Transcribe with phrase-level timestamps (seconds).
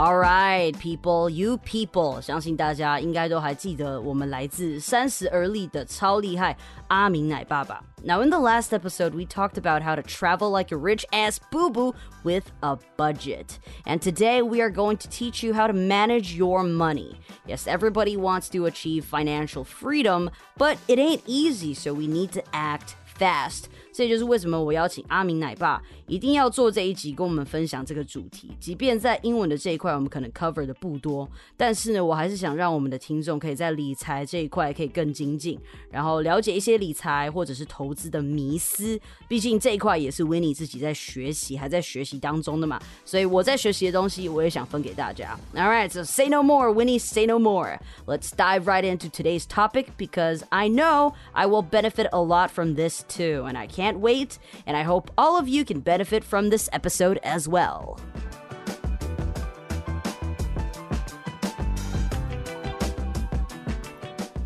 [0.00, 6.54] All right, people, you people，相信大家应该都还记得我们来自三十而立的超厉害
[6.88, 7.82] 阿明奶爸爸。
[8.04, 11.70] Now, in the last episode, we talked about how to travel like a rich ass boo
[11.70, 13.58] boo with a budget.
[13.86, 17.18] And today, we are going to teach you how to manage your money.
[17.46, 22.42] Yes, everybody wants to achieve financial freedom, but it ain't easy, so we need to
[22.52, 23.70] act fast.
[23.92, 28.50] 这就是为什么我邀请阿明奶爸 一定要做这一集，跟我们分享这个主题。
[28.60, 35.58] 即便在英文的这一块，我们可能 cover 的不多，但是呢，我还是想让我们的听众可以在理财这一块可以更精进，
[35.90, 39.00] 然后了解一些理财或者是投资的迷思。
[39.26, 42.78] 毕竟这一块也是 Winnie 自己在学习，还在学习当中的嘛。
[43.06, 45.38] 所以我在学习的东西，我也想分给大家。
[45.54, 46.98] All right, so say no more, Winnie.
[46.98, 47.78] Say no more.
[48.04, 52.74] Let's dive right into today's topic because I know I will benefit a lot from
[52.74, 55.96] this too, and I can't can't wait, and I hope all of you can benefit
[56.03, 57.97] From this episode as well.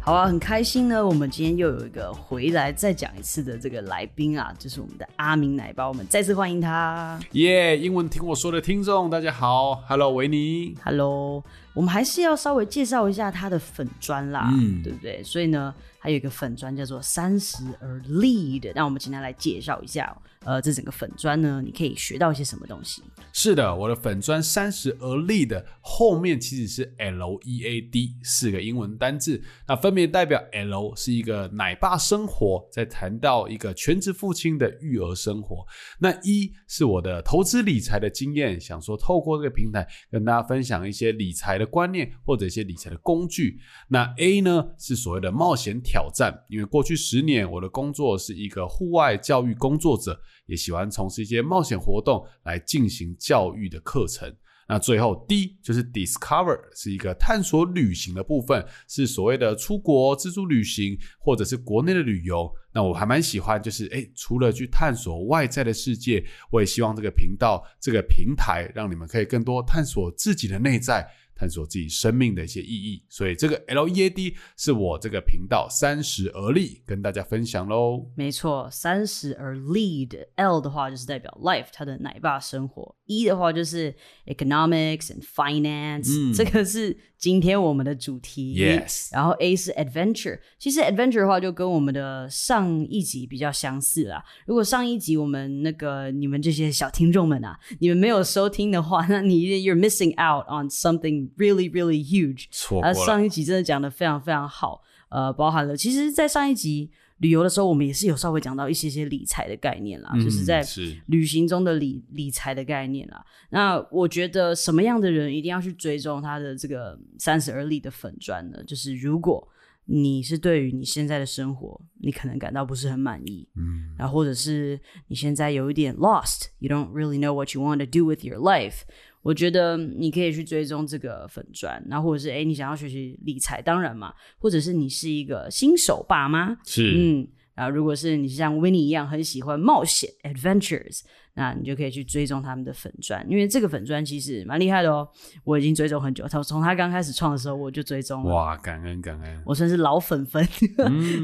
[0.02, 1.04] 好啊，很开心呢。
[1.04, 7.20] 我们今天又有一个回来再讲一次的这个来宾啊，就是我们的阿明奶爸，我们再次欢迎他。
[7.32, 7.76] 耶！
[7.76, 11.44] 英文听我说的听众，大家好，Hello，维尼，Hello。
[11.74, 15.24] 我们还是要稍微介绍一下他的粉砖啦，嗯，对不对？
[15.24, 20.16] 所以呢，还有一个粉砖叫做三十而立的，那我们今天来介绍一下。
[20.46, 23.02] 呃，这整个粉砖呢，你可以学到一些什么东西？
[23.34, 35.66] 是的，我的粉砖三十而立的后面其实是 L E A D 四个英文单字，那分别代表 L 是一个奶爸生活，在谈到一个全职父亲的育儿生活。
[36.00, 43.60] 那一是我的投资理财的经验，想说透过这个平台跟大家分享一些理财的观念或者一些理财的工具。
[43.88, 50.22] 那 A 呢是所谓的冒险挑战，因为过去十年我的工作是一个户外教育工作者。
[50.46, 54.34] 也喜欢从事一些冒险活动来进行教育的课程。
[54.68, 62.52] 那最后 D 就是 Discover，是一个探索旅行的部分，是所谓的出国自助旅行或者是国内的旅游。
[62.74, 71.08] 那我还蛮喜欢，就是诶，除了去探索外在的世界，我也希望这个频道这个平台让你们可以更多探索自己的内在。
[71.36, 78.10] 探索自己生命的一些意义，所以这个 L E A D 是我这个频道三十而立跟大家分享喽。
[78.16, 80.06] 没错，三十而立。
[80.06, 82.96] 的 L 的话就是代表 life，他的奶爸生活。
[83.08, 83.94] ；E 的话就是
[84.28, 86.98] economics and finance，这个是。
[87.18, 94.24] 今天我们的主题，yes，然后 A 是 adventure，其实 adventure 的话就跟我们的上一集比较相似啦。
[94.46, 102.46] 如果上一集我们那个你们这些小听众们啊，你们没有收听的话，那你 you're missing out on something really really huge。
[102.52, 102.94] 错过了。
[102.94, 106.92] 上一集真的讲的非常非常好，呃，包含了其实，在上一集。
[107.20, 110.62] 旅游的时候，我们也是有稍微讲到一些些理财的概念啦，就是在
[111.08, 113.26] 旅行中的理理财的概念啦。
[113.52, 118.62] 那我觉得什么样的人一定要去追踪他的这个三十而立的粉砖呢？
[118.66, 119.48] 就是如果
[119.86, 128.82] 你是对于你现在的生活，你可能感到不是很满意，嗯，然后或者是你现在有一点 lost，you don't really know what you want to do with your life。
[129.26, 141.02] 我觉得你可以去追踪这个粉砖，然后或者是哎，你想要学习理财，当然嘛，或者是你是一个新手爸妈，是嗯，然后如果是你像 Winnie 一样很喜欢冒险 adventures，
[141.34, 145.10] 那你就可以去追踪他们的粉砖，因为这个粉砖其实蛮厉害的哦，
[145.44, 150.48] 我已经追踪很久，从从他刚开始创的时候我就追踪了，哇，感恩感恩，我算是老粉粉，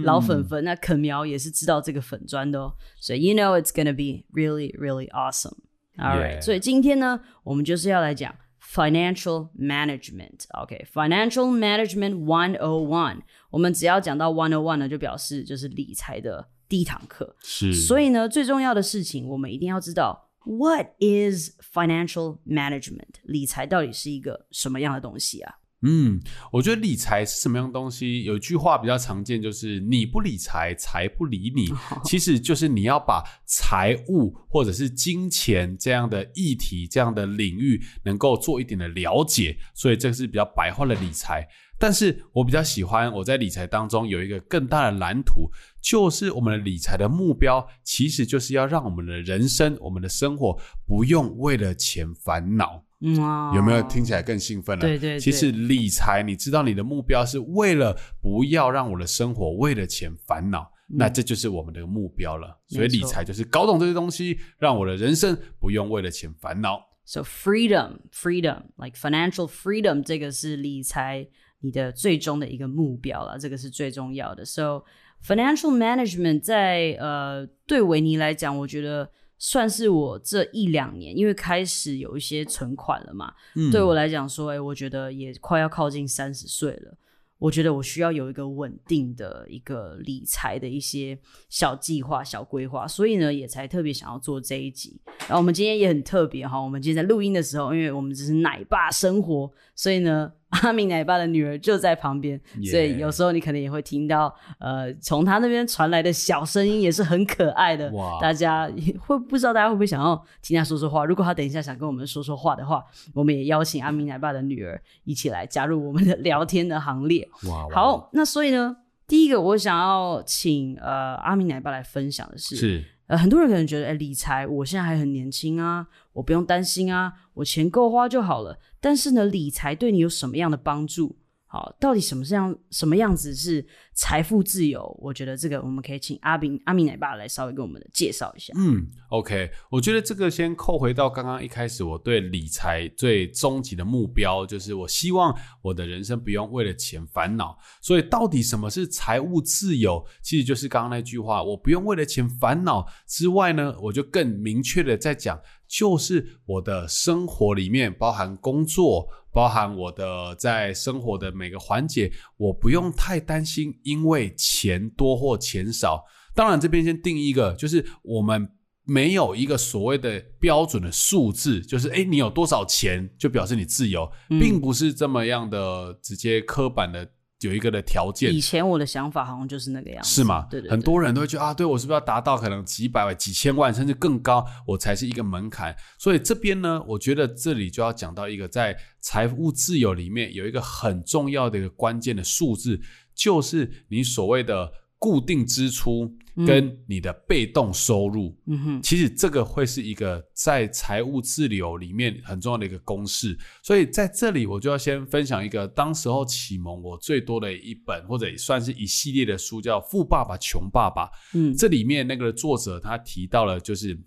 [0.04, 5.54] 老粉粉，那肯苗也是知道这个粉砖的哦，所以 you know it's gonna be really really awesome。
[5.98, 10.46] All right，所以今天呢，我们就是要来讲 financial management。
[10.62, 13.22] OK，financial management one o one。
[13.50, 17.36] 我们只要讲到 one o one 呢，就表示就是理财的第一堂课。
[17.42, 17.74] 是。
[17.74, 23.16] 所以呢，最重要的事情，我们一定要知道 what is financial management？
[23.24, 25.56] 理财到底是一个什么样的东西啊？
[25.84, 28.24] 嗯，我觉得理财是什么样东西？
[28.24, 31.68] 有一句话比较常见，就是“你不理财，财不理你”。
[32.06, 41.48] 其实就是你要把财务或者是金钱这样的议题、这样的领域能够做一点的了解，所以这是比较白话的理财。
[41.80, 45.50] 但是我比较喜欢我在理财当中有一个更大的蓝图，
[45.82, 50.56] 就是我们的理财的目标，其实就是要让我们的人生、我们的生活
[50.86, 52.84] 不用为了钱烦恼。
[53.04, 53.16] 嗯，
[53.56, 54.82] 有没有听起来更兴奋了？
[54.82, 62.60] 对对，其实理财，你知道你的目标是为了不要让我的生活为了钱烦恼，那这就是我们的目标了。
[62.68, 66.80] 所以理财就是搞懂这些东西，让我的人生不用为了钱烦恼。
[67.04, 71.28] So freedom, freedom, like financial freedom，这个是理财
[71.62, 74.46] 你的最终的一个目标了，这个是最重要的。
[74.46, 74.84] So
[75.26, 79.10] financial management 在呃对维尼来讲，我觉得
[79.44, 86.96] 算是我这一两年，因为开始有一些存款了嘛，嗯对我来讲说，哎、我觉得也快要靠近三十岁了。
[87.40, 91.18] 我觉得我需要有一个稳定的一个理财的一些
[91.50, 95.02] 小计划、小规划，所以呢，也才特别想要做这一集。
[95.22, 102.40] 然后我们今天也很特别哈，我们今天在录音的时候，因为我们只是奶爸生活，所以呢， 阿明奶爸的女儿就在旁边
[102.70, 107.90] 所以有时候你可能也会听到呃，从他那边传来的小声音，也是很可爱的。
[107.92, 111.06] 哇大家也会不知道大家会不会想要听他说说话？
[111.06, 112.84] 如果他等一下想跟我们说说话的话，
[113.14, 117.28] 我们也邀请阿明奶爸的女儿一起来加入我们的聊天的行列。
[117.48, 118.76] 哇，哇好，那所以呢，
[119.08, 128.60] 第一个我想要请呃阿明奶爸来分享的是，是呃很多人可能觉得，哎，理财我现在还很年轻啊，我不用担心啊，我钱够花就好了。
[128.80, 131.18] 但是呢，理财对你有什么样的帮助？
[131.54, 134.98] 好，到底什么样什么样子是财富自由？
[135.02, 138.54] 我觉得这个我们可以请阿明阿明奶爸来稍微跟我们介绍一下。
[138.56, 147.60] 嗯，OK，我觉得这个先扣回到刚刚一开始，我对理财最终极的目标就是，我希望我的人生不用为了钱烦恼。
[147.82, 150.02] 所以，到底什么是财务自由？
[150.22, 155.38] 其实就是刚刚那句话，我不用为了钱烦恼之外呢，我就更明确的在讲，
[155.68, 159.06] 就是我的生活里面包含工作。
[159.34, 166.04] 包含我的在生活的每个环节，我不用太担心，因为钱多或钱少。
[166.34, 168.50] 当然，这边先定一个，就是我们
[168.84, 177.10] 没有一个所谓的标准的数字，就是诶，你有多少钱就表示你自由，并不是这么样的直接刻板的
[177.42, 178.42] 有一个的条件以。
[178.42, 180.48] 前我的想法好像就是那个样子，是吗？
[180.50, 185.76] 对对对很多人都会觉得啊，对我是不是要达到可能几百万、几千万，甚至更高，我才是一个门槛。
[185.98, 192.82] 所以这边呢，我觉得这里就要讲到一个在财务自由里面有一个很重要的一个关键的数字，
[193.16, 196.16] 就是你所谓的固定支出
[196.46, 198.38] 跟你的被动收入。
[198.46, 211.08] 嗯哼，其实这个会是一个在财务自由里面很重要的一个公式，所以在这里我就要先分享一个当时候启蒙我最多的一本，或者也算是一系列的书，叫《富爸爸穷爸爸》。
[211.34, 214.00] 嗯这里面那个作者他提到了就是。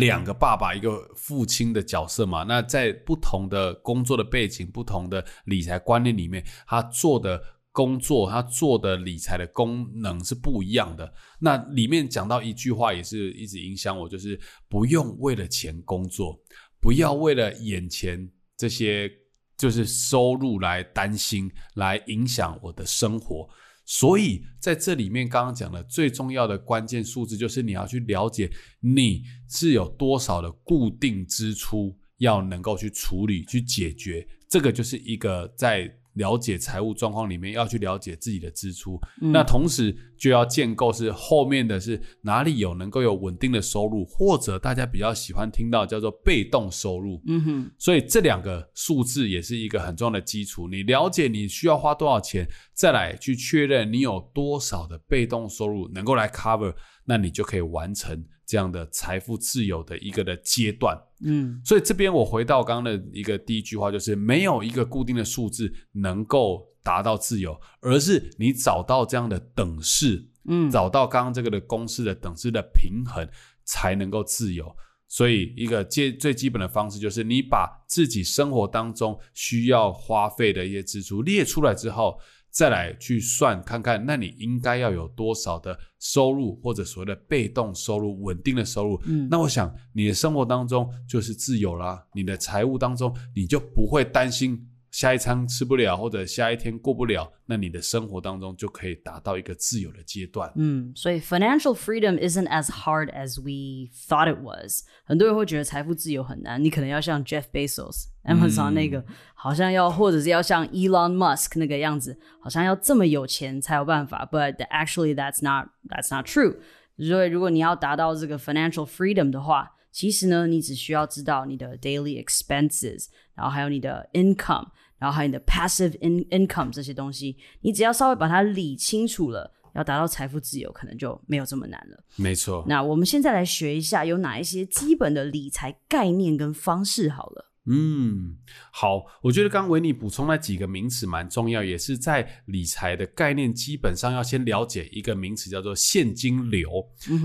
[0.00, 7.40] 两个爸爸，一个父亲的角色嘛，那在不同的工作的背景、不同的理财观念里面，他做的
[7.76, 11.12] 工作，他做的理财的功能是不一样的。
[11.38, 16.40] 那里面讲到一句话，也是一直影响我，就是不用为了钱工作，
[16.80, 19.12] 不要为了眼前这些
[19.58, 23.46] 就是收入来担心，来影响我的生活。
[23.84, 28.50] 所以在这里面，刚刚讲的最重要的关键数字，就是你要去了解
[28.80, 34.26] 你是有多少的固定支出要能够去处理、去解决。
[34.48, 39.00] 这个就是一个在了解财务状况里面要去了解自己的支出。
[39.18, 47.22] 那同时就要建构是后面的是哪里有能够有稳定的收入，或者大家比较喜欢听到叫做被动收入。
[47.26, 50.68] 嗯哼，所以这两个数字也是一个很重要的基础。
[50.68, 56.74] 你了解你需要花多少钱，再来去确认你有多少的被动收入能够来 cover，
[57.04, 60.96] 那你就可以完成这样的财富自由的一个的阶段。
[61.24, 73.28] 嗯所以这边我回到刚刚的一个第一句话，就是没有一个固定的数字能够达到自由，而是你找到这样的等式，嗯找到刚刚这个的公式的等式的平衡，
[73.64, 74.74] 才能够自由。
[75.08, 82.18] 所以，一个最最基本的方式就是，你把自己生活当中需要花费的一些支出列出来之后，
[82.56, 88.98] 再来去算看看，那你应该要有多少的收入，或者所谓的被动收入、稳定的收入。
[89.04, 100.50] 嗯那我想，你的生活当中就是自由啦，你的财务当中你就不会担心下一餐吃不了，或者下一天过不了，那你的生活当中就可以达到一个自由的阶段。
[100.56, 104.84] 嗯，所以 financial freedom isn't as hard as we thought it was。
[105.04, 114.26] 很多人会觉得财富自由很难，你可能要像 Jeff Bezos、Amazon 那个，好像要或者是要像 Elon Musk 那个样子，好像要这么有钱才有办法。
[114.32, 116.56] But actually, that's not that's not true。
[116.96, 132.04] 所以如果你要达到这个 financial freedom 的话，其实呢，你只需要知道你的 daily expenses，然后还有你的 income，然后还有你的 passive in income 这些东西，你只要稍微把它理清楚了，要达到财富自由，可能就没有这么难了。
[132.16, 137.52] 没错，那我们现在来学一下有哪一些基本的理财概念跟方式好了。
[137.68, 138.36] 嗯，
[138.70, 146.70] 好，我觉得刚维尼补充那几个名词蛮重要，也是在理财的概念，基本上要先了解一个名词叫做现金流。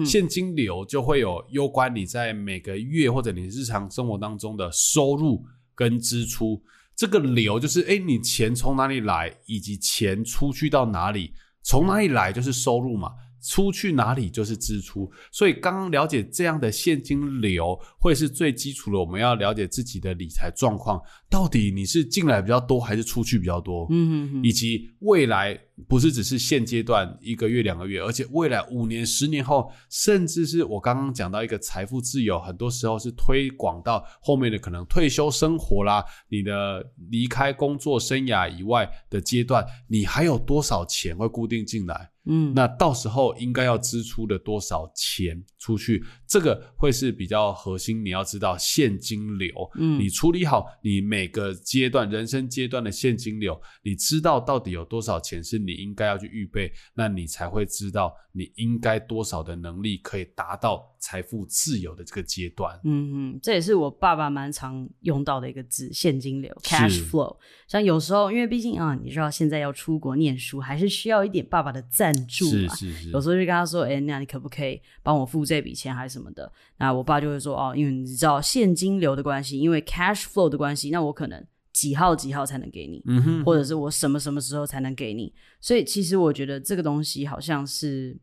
[0.03, 6.61] 现金流就会有攸关你在每个月或者你日常生活当中的收入跟支出。
[7.01, 13.09] 这个流就是，哎，你钱从哪里来，以及钱出去到哪里，从哪里来就是收入嘛。
[13.41, 18.99] 出去哪里就是支出，所以刚刚了解这样的现金流会是最基础的。
[18.99, 23.87] 我们要了解自己的理财状况，到底你是进来比较多还是出去比较多？
[23.89, 25.59] 嗯，以及未来。
[25.87, 42.10] 不是只是现阶段一个月两个月，而且未来五年、十年后，甚至是我刚刚讲到一个财富自由，很多时候是推广到后面的可能退休生活啦，你的离开工作生涯以外的阶段，你还有多少钱会固定进来？
[42.25, 48.05] 嗯，那到时候应该要支出的多少钱出去，这个会是比较核心。
[48.05, 55.81] 你要知道现金流，嗯，你处理好你每个阶段人生阶段的现金流，你知道到底有多少钱是你。
[55.81, 62.79] 应该要去预备，那你才会知道你应该多少的能力可以达到财富自由的这个阶段。
[62.83, 67.35] 嗯嗯，这也是我爸爸蛮常用到的一个字——现金流 （cash flow）。
[67.67, 72.75] 像有时候，因为毕竟啊，你知道现在要出国念书，还是需要一点爸爸的赞助嘛。
[72.75, 73.09] 是是是。
[73.09, 81.41] 有时候就跟他说：“哎，那你可不可以帮我付这笔钱，还是什么的？”那我爸就会说：“哦，因为你知道现金流的关系，因为 cash flow 的关系，那我可能。”
[81.73, 83.01] 几号几号才能给你，
[83.45, 85.33] 或者是我什么什么时候才能给你？
[85.61, 88.15] 所以其实我觉得这个东西好像是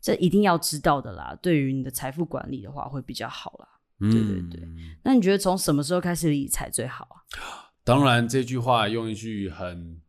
[0.00, 1.36] 这一定要知道的啦。
[1.42, 3.68] 对于你的财富管理的话，会比较好啦。
[3.98, 4.68] 嗯对对对。
[5.02, 7.26] 那你觉得从什么时候开始理财最好啊？
[7.82, 10.00] 当然，这句话用一句很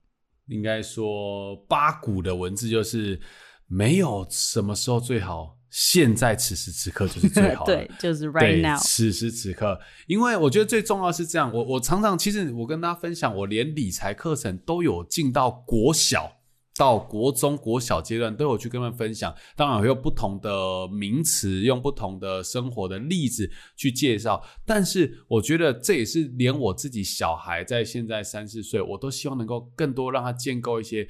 [0.46, 3.20] 应该说八股的文字，就是
[3.66, 5.58] 没有什么时候最好。
[5.75, 8.77] 现在此时此刻就是最好的， 对，就是 right now。
[8.77, 11.51] 此时此刻，因为我觉得最重要是这样。
[11.51, 16.32] 我我常常其实我跟大家分享，我连理财课程都有进到国小
[16.77, 19.34] 到国中国小阶段都有去跟他们分享。
[19.56, 24.44] 当然，会有不同的名词，用不同的生活的例子去介绍。
[24.68, 31.08] 但是，我觉得这也是连我自己小孩在现在三四岁，我都希望能够更多让他建构一些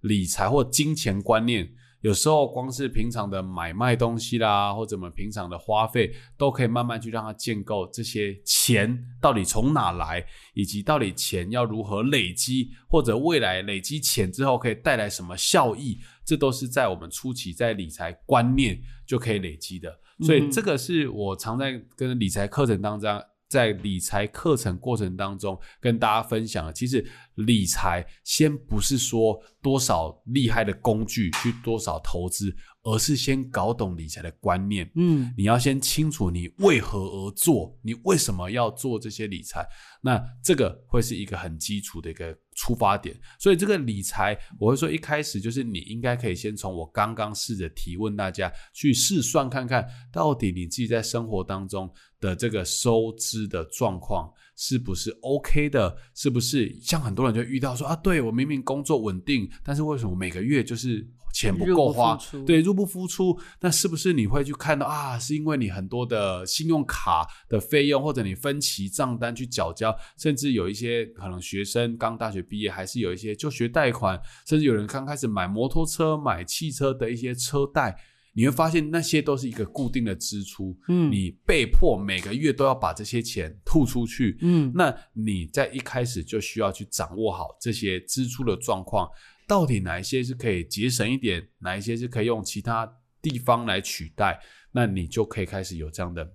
[0.00, 1.68] 理财或金钱观念。
[2.06, 19.92] 有时候光是平常的买卖东西啦，或者我们平常的花费，都可以慢慢去让它建构这些钱到底从哪来，以及到底钱要如何累积，或者未来累积钱之后可以带来什么效益，这都是在我们初期在理财观念就可以累积的。
[20.20, 23.20] 所以这个是我常在跟理财课程当中。
[23.48, 32.54] 在理财课程过程当中，跟大家分享，其实理财先不是说多少厉害的工具去多少投资。
[32.88, 39.66] 而是先搞懂理财的观念，嗯，你要先清楚你为何而做，你为什么要做这些理财，
[40.00, 43.16] 那这个会是一个很基础的一个出发点。
[43.38, 61.08] 所以这个理财，我会说一开始就是你应该可以先从我刚刚试着提问大家去试算看看，到底你自己在生活当中的这个收支的状况是不是 OK 的，是不是像很多人就遇到说啊，对我明明工作稳定，但是为什么每个月就是。
[61.36, 65.18] 钱不够花，对，入不敷出，那是不是你会去看到啊？
[65.18, 77.94] 是因为你很多的信用卡的费用，或者你分期账单去缴交，甚至有一些可能学生刚大学毕业，还是有一些就学贷款，甚至有人刚开始买摩托车、买汽车的一些车贷，
[78.32, 89.06] 你会发现那些都是一个固定的支出，嗯，你被迫每个月都要把这些钱吐出去，嗯，那你在一开始就需要去掌握好这些支出的状况。
[89.46, 94.40] 到底哪一些是可以节省一点，哪一些是可以用其他地方来取代？
[94.72, 96.28] 那你就可以开始有这样的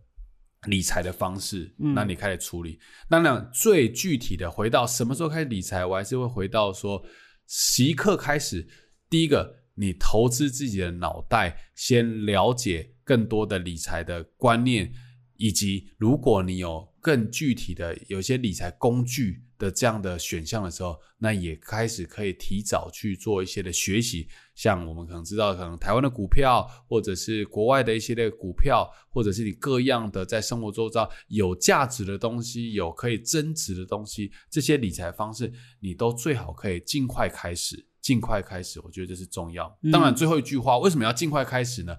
[0.68, 1.76] 理财的方式。
[1.78, 2.80] 那你开始处理。
[3.10, 7.04] 当然，最具体的回到什么时候开始理财，我还是会回到说，
[7.46, 8.66] 即刻开始。
[9.10, 14.92] 第一个，你投资自己的脑袋，先了解更多的理财的观念，
[15.36, 19.44] 以及如果你有更具体的有些理财工具。
[19.62, 39.78] 的这样的选项的时候，那也开始可以提早去做一些的学习，像我们可能知道，可能台湾的股票，或者是国外的一些的股票，或者是你各样的在生活周遭有价值的东西，有可以增值的东西，这些理财方式，你都最好可以尽快开始，尽快开始，我觉得这是重要。
[39.92, 41.96] 当然，最后一句话，为什么要尽快开始呢？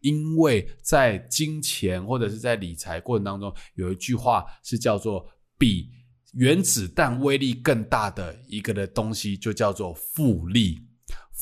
[0.00, 5.90] 因为在金钱或者是在理财过程当中，有一句话是叫做比。
[6.36, 10.78] 原子弹威力更大的一个的东西，就叫做复利。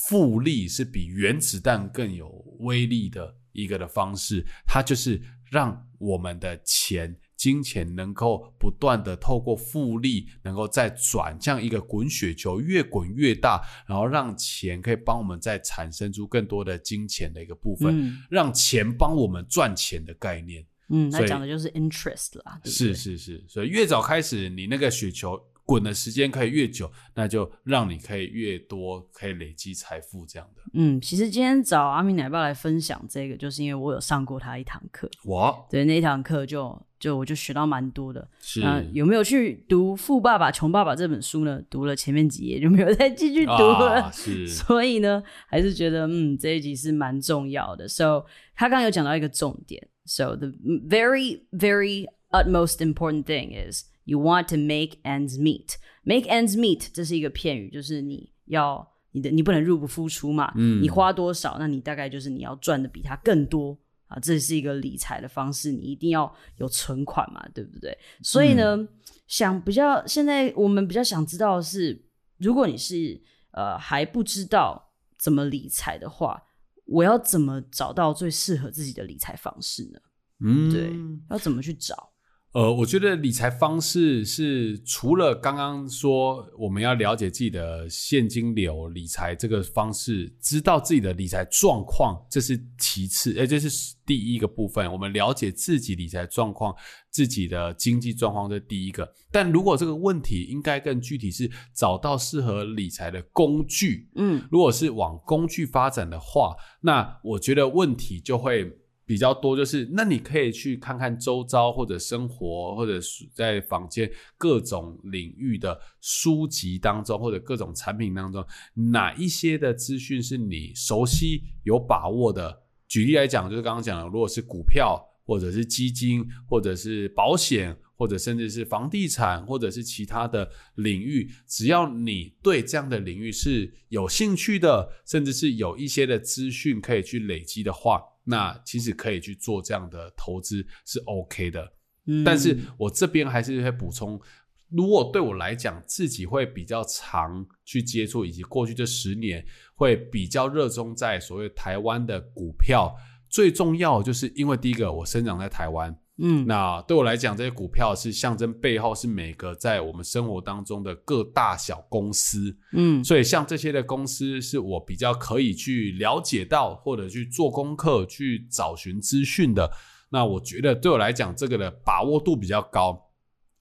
[0.09, 2.29] 复利是比原子弹更有
[2.61, 5.21] 威力的一个的方式，它就是
[5.51, 7.17] 让我们的钱。
[7.37, 20.65] 金钱能够不断的透过复利，能够再转向一个滚雪球，越滚越大，然后让钱可以帮我们再产生出更多的金钱的一个部分，嗯让钱帮我们赚钱的概念。
[20.89, 30.63] 嗯，那讲的就是 interest 啦，是是是，所以越早开始，你那个雪球滚的时间可以越久，那就让你可以越多可以累积财富这样的。
[30.75, 38.29] 嗯，其实今天找阿明奶爸来分享这个，就是因为我有上过他一堂课，我对那一堂课就就我就学到蛮多的。
[38.43, 41.63] 是那有没有去读《富爸爸穷爸爸》这本书呢？
[41.71, 44.03] 读了前面几页就没有 再继续读了。
[44.03, 47.89] 啊、是所以呢，还是觉得嗯这一集是蛮重要的。
[47.89, 50.53] So 他刚刚有讲到一个重点，So the
[50.89, 55.77] very very utmost important thing is you want to make ends meet.
[56.03, 63.79] Make ends meet 这是一个片语，就是你要你的你不能入不敷出嘛，嗯你花多少，那你大概就是你要赚的比他更多。
[64.07, 67.97] 啊，这是一个理财的方式，你一定要有存款嘛，对不对？
[68.23, 68.87] 所以呢，
[69.27, 72.05] 想比较现在我们比较想知道的是，
[72.37, 73.19] 如果你是
[73.53, 76.41] 呃还不知道怎么理财的话，
[76.85, 79.99] 我要怎么找到最适合自己的理财方式呢？
[80.41, 80.93] 嗯对，
[81.31, 82.14] 要怎么去找？
[82.55, 94.91] 呃，我觉得理财方式是除了刚刚说我们要了解自己的现金流理财这个方式，知道自己的理财状况，这是其次，哎，这是第一个部分。
[94.93, 96.73] 我们了解自己理财状况、
[97.11, 99.13] 自己的经济状况，这是第一个。
[99.33, 104.09] 但如果这个问题应该更具体，是找到适合理财的工具。
[104.15, 108.73] 嗯如果是往工具发展的话，那我觉得问题就会
[109.07, 118.45] 比较多，就是那你可以去看看周遭或者生活或者是在坊间各种领域的书籍当中，或者各种产品当中，
[118.75, 122.63] 哪一些的资讯是你熟悉有把握的。
[122.87, 141.73] 举例来讲，就是刚刚讲的，如果是股票，或者是基金，或者是保险，或者甚至是房地产，或者是其他的领域，只要你对这样的领域是有兴趣的，甚至是有一些的资讯可以去累积的话，那其实可以去做这样的投资是 OK 的。
[142.07, 144.21] 嗯，但是我这边还是会补充，
[144.69, 152.95] 如果对我来讲，自己会比较常去接触，以及过去这十年会比较热衷在所谓台湾的股票。
[153.31, 169.71] 最重要就是因为第一个，我生长在台湾，嗯那对我来讲，这些股票是象征背后是每个在我们生活当中的各大小公司，嗯所以像这些的公司是我比较可以去了解到，或者去做功课、去找寻资讯的。
[170.11, 173.04] 那我觉得对我来讲，这个的把握度比较高。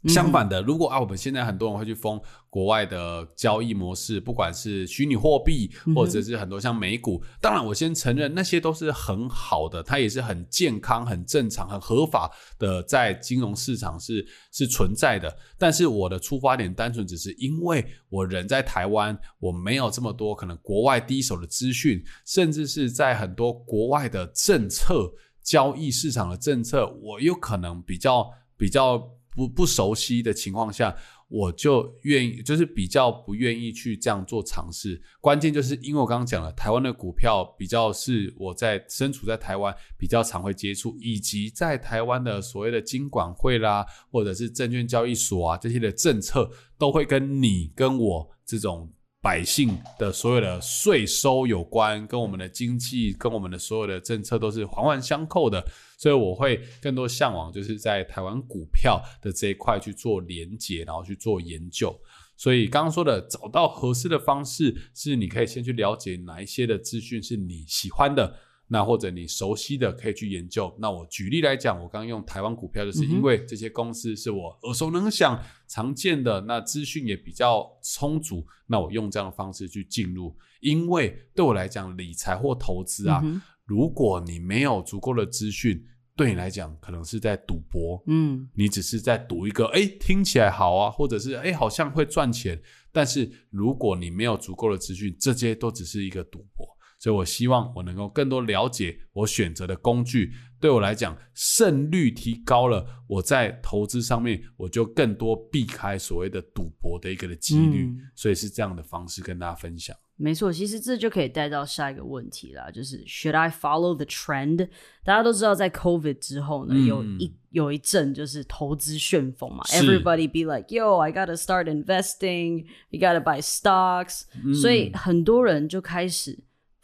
[0.10, 7.24] 相反的，如果啊，我们现在很多人会去封国外的交易模式，不管是虚拟货币，或者是很多像美股。
[7.40, 15.34] 当然，我先承认那些都是很好的，它也是很健康、很正常、很合法的，在金融市场是是存在的。
[15.58, 25.10] 但是我的出发点单纯只是因为我人在台湾，我没有这么多可能国外第一手的资讯，甚至是在很多国外的政策、
[25.42, 29.02] 交易市场的政策，我有可能比较比较。
[29.36, 30.96] 不不熟悉的情况下，
[31.28, 35.02] 我就愿意，就是比较不愿意去这样做尝试。
[35.20, 48.92] 关键就是因为我刚刚讲了，台湾的股票比较是我在身处在台湾比较常会接触，以及在台湾的所谓的金管会啦，或者是证券交易所啊这些的政策，都会跟你跟我这种。
[49.24, 55.66] 百姓的所有的税收有关，跟我们的经济，跟我们的所有的政策都是环环相扣的，
[55.98, 61.98] 所以我会更多向往，就是在台湾股票的这一块去做连接，然后去做研究。
[62.36, 68.36] 所以刚刚说的，找到合适的方式，是你可以先去了解哪一些的资讯是你喜欢的。
[68.74, 70.76] 那或者你熟悉的可以去研究。
[70.80, 78.44] 那我举例来讲，我刚刚用台湾股票，就是因为这些公司是我耳熟能详、常见的，那资讯也比较充足。
[78.66, 88.04] 那我用这样的方式去进入，因为对我来讲，理财或投资啊，嗯如果你没有足够的资讯，对你来讲可能是在赌博。
[88.08, 92.60] 嗯你只是在赌一个，哎，听起来好啊，或者是哎，好像会赚钱。
[92.92, 96.63] 但是如果你没有足够的资讯，这些都只是一个赌博。
[97.04, 107.88] 所以我希望我能够更多了解我选择的工具，对我来讲胜率提高了，我在投资上面我就更多避开所谓的赌博的一个的几率。
[107.88, 109.94] 嗯所以是这样的方式跟大家分享。
[110.16, 114.70] 没错，其实这就可以带到下一个问题啦，就是 Should I follow the trend？
[115.04, 124.22] 大家都知道，在 COVID 之后呢，嗯有一有一阵就是投资旋风嘛，Everybody be like Yo, I gotta start investing, you gotta buy stocks，、
[124.54, 126.40] 所嗯以很多人就开始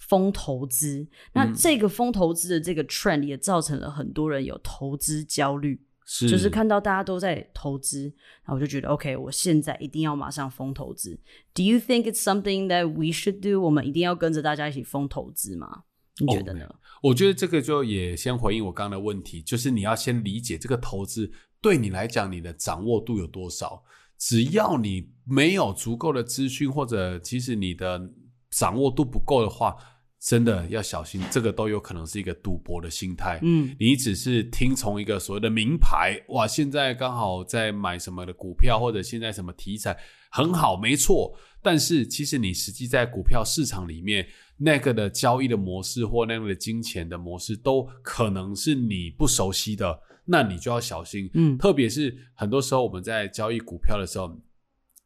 [0.09, 1.07] 疯投资。
[1.31, 5.79] 那嗯这个疯投资的这个 trend 也造成了很多人有投资焦虑。
[6.11, 8.05] 是就是看到大家都在投资，
[8.43, 11.19] 然后我就觉得 OK，我现在一定要马上疯投资。
[11.53, 13.61] Do you think it's something that we should do？
[13.61, 15.83] 我们一定要跟着大家一起疯投资吗？
[16.19, 16.67] 你觉得呢？
[17.03, 23.83] 我觉得这个就也先回应我刚刚的问题，就是你要先理解这个投资对你来讲，你的掌握度有多少。
[24.17, 28.01] 只要你没有足够的资讯，或者其实你的
[28.49, 29.75] 掌握度不够的话，
[30.19, 33.39] 真的要小心，这个都有可能是一个赌博的心态。
[33.41, 39.97] 嗯，你只是听从一个所谓的名牌，哇，现在刚好在买什么的股票，或者现在什么题材
[40.29, 41.33] 很好，没错。
[41.61, 44.27] 但是其实你实际在股票市场里面，
[44.57, 51.29] 那个的交易的模式或那个的金钱的模式，都可能是你不熟悉的，那你就要小心。
[51.33, 54.37] 嗯特别是很多时候我们在交易股票的时候，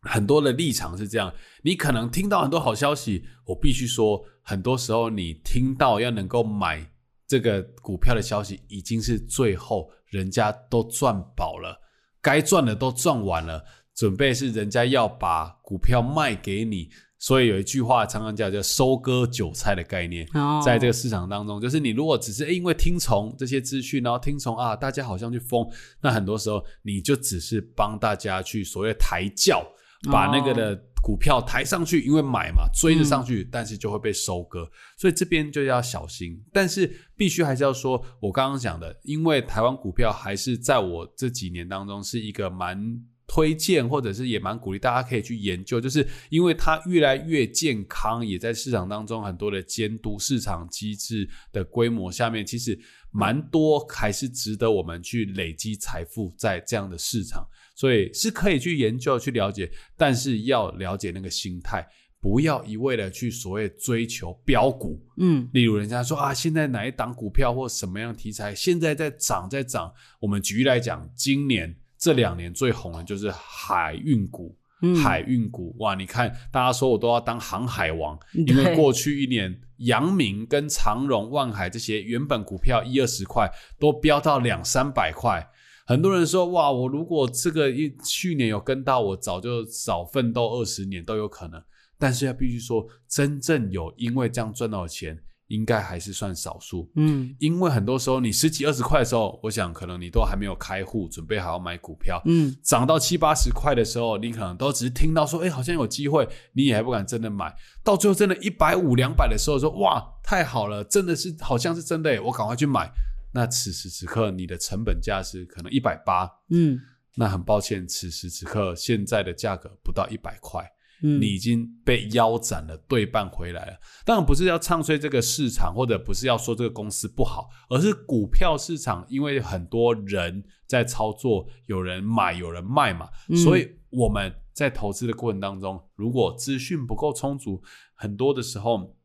[0.02, 6.86] 很多的立场是这样，你可能听到很多好消息，我必须说，很多时候你听到要能够买
[7.26, 11.80] 这个股票的消息，已经是最后人家都赚饱了，
[12.22, 13.64] 该赚的都赚完了，
[13.96, 16.90] 准备是人家要把股票卖给你。
[17.18, 25.66] 所以有一句话常常叫叫“收割韭菜”的概念，哦在这个市场当中，就是你如果只是因为听从这些资讯，然后听从啊，大家好像去疯，
[26.02, 29.66] 那很多时候你就只是帮大家去所谓抬轿，
[30.12, 36.44] 把那个的股票抬上去，因为买嘛追着上去，但是就会被收割，所以这边就要小心。
[36.52, 43.04] 但是必须还是要说，我刚刚讲的，因为台湾股票还是在我这几年当中是一个蛮。
[43.26, 52.78] 推荐或者是也蛮鼓励大家可以去研究，就是因为它越来越健康，也在市场当中很多的监督市场机制的规模下面，其实
[53.12, 61.88] 蛮多还是值得我们去累积财富在这样的市场，所以是可以去研究去了解，但是要了解那个心态，
[62.20, 71.76] 不要一味的去所谓追求标股，嗯例如人家说啊，现在哪一档股票或什么样的题材现在在涨在涨，我们举例来讲，今年。
[71.96, 75.96] 这两年最红的就是海运股，嗯海运股哇！
[75.96, 85.48] 你看，大家说我都要当航海王，因为过去一年，阳明跟长荣、万海这些原本股票一二十块，都飙到两三百块。
[85.86, 91.62] 很多人说哇，我如果这个一去年有跟到，我早就少奋斗二十年都有可能。
[92.00, 95.18] 但是要必须说，真正有因为这样赚到的钱，
[95.48, 96.90] 应该还是算少数。
[96.96, 102.22] 嗯因为很多时候你十几二十块的时候，我想可能你都还没有开户，准备好要买股票。
[102.26, 107.54] 嗯涨到七八十块的时候，你可能都只是听到说，哎，好像有机会，你也还不敢真的买。
[107.84, 112.92] 到最后真的一百五、两百的时候，说哇，太好了，真的是好像是真的耶，我赶快去买。
[113.34, 116.80] 那此时此刻你的成本价是可能一百八，嗯
[117.16, 120.64] 那很抱歉，此时此刻现在的价格不到一百块。
[121.06, 123.78] 嗯，你已经被腰斩了，对半回来了。
[124.06, 137.62] 当然不是要唱衰这个市场，或者不是要说这个公司不好，而是股票市场，因为很多人在操作，有人买，有人卖嘛，嗯所以我们在投资的过程当中，如果资讯不够充足，
[137.96, 138.96] 很多的时候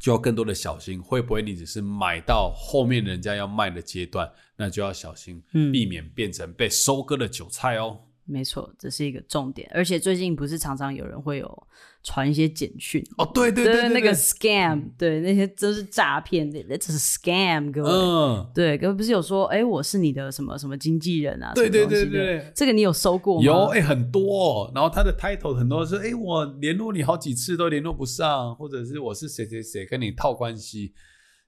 [0.00, 8.00] 就要更多的小心，会不会你只是买到后面人家要卖的阶段，那就要小心，嗯避免变成被收割的韭菜哦。
[8.24, 9.68] 没错，这是一个重点。
[9.74, 11.66] 而且最近不是常常有人会有
[12.02, 17.90] 传一些简讯，哦，对对对对，那个 scam，对，那些都是诈骗的，那只是 scam，各位。
[17.90, 18.50] 嗯。
[18.54, 21.52] 对，各位不是有说，哎，我是你的什么什么经纪人啊？
[21.54, 23.42] 对对对对对这个你有收过吗？
[23.42, 30.94] 有哎、很多、哦，然后他的 title 很多是哎、我联络你好几次都联络不上，或者是我是谁谁谁跟你套关系，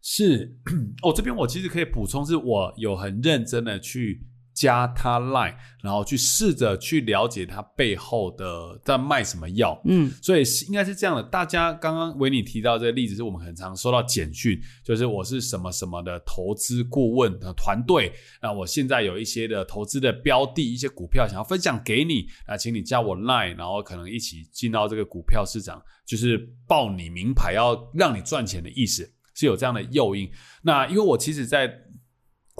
[0.03, 0.57] 是
[1.03, 1.13] 哦。
[1.15, 30.31] 这边我其实可以补充，是我有很认真的去加他 line，然后去试着去了解他背后的在卖什么药，嗯所以是应该是这样的，大家刚刚维尼提到这个例子，是我们很常收到简讯，就是我是什么什么的投资顾问的团队，那我现在有一些的投资的标的，一些股票想要分享给你，那请你加我 line，然后可能一起进到这个股票市场，就是报你名牌，要让你赚钱的意思，是有这样的诱因。
[30.63, 31.67] 那因为我其实，在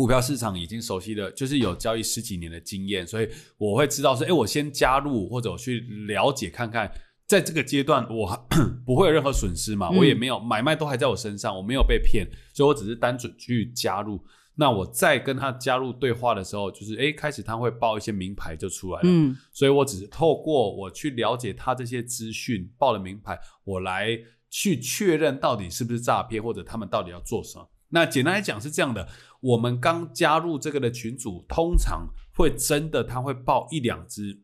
[0.03, 6.91] 股票市场已经熟悉了，就是有交易十几年的经验，所以我会知道说，哎，我先加入或者我去了解看看，
[7.25, 8.49] 在这个阶段我
[8.85, 14.21] 不会有任何损失嘛，嗯我也没有买卖都还在我身上，我没有被骗，所以我只是单纯去加入。
[14.57, 24.19] 那我再跟他加入对话的时候，就是哎，开始他会报一些名牌就出来了，嗯所以我只是透过我去了解他这些资讯报了名牌，我来
[24.51, 27.69] 去确认到底是不是诈骗，或者他们到底要做什么。
[27.95, 29.07] 那简单来讲是这样的，
[29.43, 34.41] 我们刚加入这个的群组，通常会真的他会报一两只，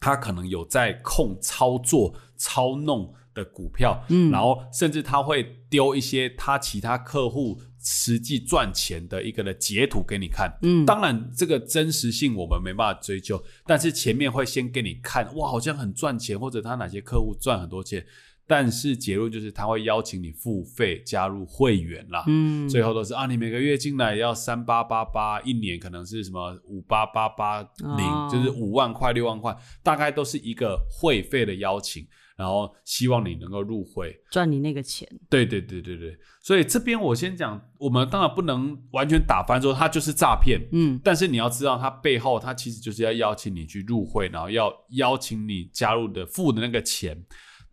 [0.00, 10.50] 他可能有在控操作、操弄的股票，嗯然后甚至他会丢一些他其他客户实际赚钱的一个的截图给你看。
[10.62, 18.02] 嗯当然这个真实性我们没办法追究，但是前面会先给你看，哇，好像很赚钱，或者他哪些客户赚很多钱。
[18.46, 22.22] 但是结论就是他会邀请你付费加入会员啦。
[22.26, 34.14] 嗯，最后都是啊，你每个月进来要三八八八，一年可能是什么五八八八零哦，就是五万块六万块，大概都是一个会费的邀请，然后希望你能够入会。
[34.30, 35.08] 赚你那个钱。
[35.30, 47.16] 对对对对对，所以这边我先讲，我们当然不能完全打翻说它就是诈骗，嗯但是你要知道，它背后它其实就是要邀请你去入会，然后要邀请你加入的付的那个钱。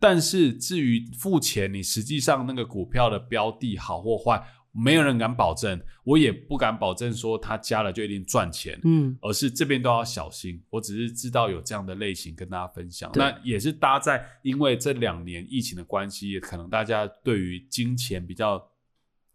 [0.02, 8.76] 但是至于付钱，你实际上那个股票的标的好或坏，没有人敢保证，我也不敢保证说他加了就一定赚钱。
[8.82, 10.60] 嗯而是这边都要小心。
[10.70, 18.60] 我只是知道有这样的类型跟大家分享，那也是搭在因为这两年疫情的关系，也可能大家对于金钱比较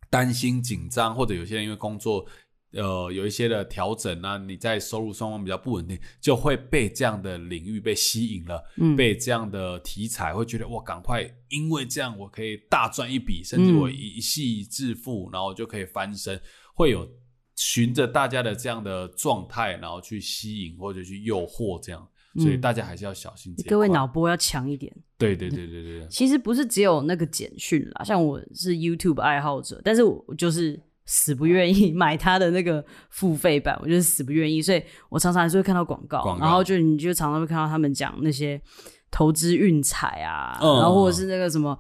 [0.09, 2.27] 担心紧张，或者有些人因为工作。
[2.73, 16.39] 呃，有一些的调整啊，你在收入双方比较不稳定，就会被这样的领域被吸引了，嗯，被这样的题材会觉得哇，赶快，因为这样我可以大赚一笔，甚至我嗯一一夕致富，然后我就可以翻身，
[16.75, 17.09] 会有
[17.55, 23.55] 循着大家的这样的状态，然后去吸引或者去诱惑这样，所以嗯大家还是要小心。
[23.67, 24.93] 各位脑波要强一点。
[25.17, 38.61] 对对对对对对，其实不是只有那个简讯啦，像我是 YouTube 爱好者，但是我就是死不愿意买他的那个付费版，我就是死不愿意，所以我常常还是会看到广告，广告然后就你就常常会看到他们讲那些
[39.09, 41.79] 投资运彩啊，嗯然后或者是那个什么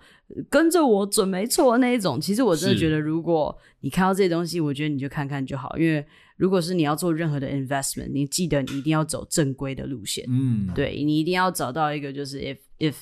[0.49, 2.19] 跟着我准没错那一种。
[2.19, 6.05] 其实我真的觉得，如果你看到这些东西，我觉得你就看看就好，因为
[6.37, 10.25] 如果是你要做任何的 investment，你记得你一定要走正规的路线。
[10.29, 12.95] 嗯，对你一定要找到一个，就是 if if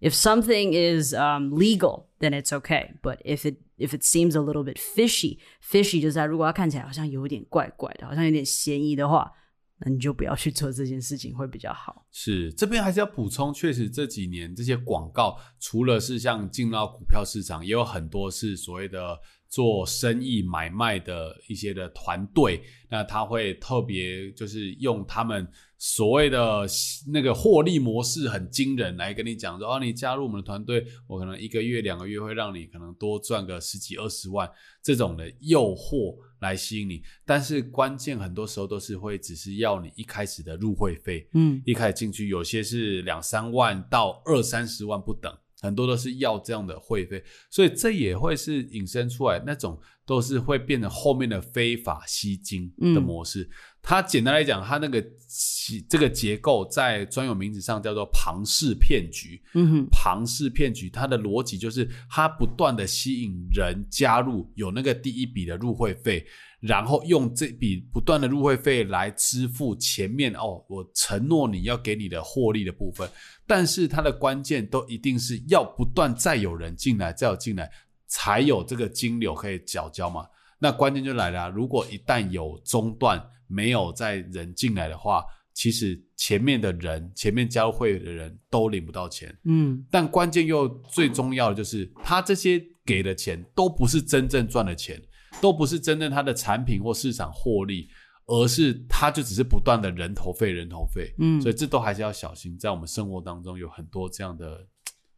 [0.00, 2.90] if something is um legal, then it's okay.
[3.02, 9.30] But if it if it seems a little bit fishy, fishy 就是它如果它看起来好像有点怪怪的，好像有点嫌疑的话，
[9.78, 12.06] 那你就不要去做这件事情会比较好。
[12.10, 19.18] 是这边还是要补充，确实这几年这些广告，除了是像进到股票市场，也有很多是所谓的
[19.48, 25.46] 做生意买卖的一些的团队，那他会特别就是用他们
[25.84, 26.64] 所谓的
[27.08, 34.48] 那个获利模式很惊人来跟你讲说，哦，你加入我们的团队，我可能一个月两个月会让你可能多赚个十几二十万
[34.80, 41.60] 这种的诱惑来吸引你，但是关键很多时候都是会只是要你一开始的入会费，嗯。
[41.66, 53.50] 一开始进去，有些是两三万到二三十万不等，很多都是要这样的会费，所以这也会是引申出来那种都是会变成后面的非法吸金的模式。
[53.82, 59.42] 它简单来讲，它那个其这个结构在专有名词上叫做庞氏骗局。
[59.54, 66.24] 嗯哼庞氏骗局，它的逻辑就是它不断的吸引人加入，有那个第一笔的入会费，
[66.60, 73.10] 然后用这笔不断的入会费来支付前面哦，我承诺你要给你的获利的部分。
[73.48, 77.68] 但是它的关键都一定是要不断再有人进来，再有进来，
[78.06, 80.24] 才有这个金流可以缴交嘛。
[80.60, 83.20] 那关键就来了啊、如果一旦有中断，
[83.52, 89.36] 没有在人进来的话，其实前面的人，前面加入会的人都领不到钱。
[89.44, 95.00] 嗯但关键又最重要的就是，他这些给的钱都不是真正赚的钱，
[95.40, 97.88] 都不是真正他的产品或市场获利，
[98.26, 101.14] 而是他就只是不断的人头费、人头费。
[101.18, 104.66] 嗯，所以这都还是要小心，在我们生活当中有很多这样的，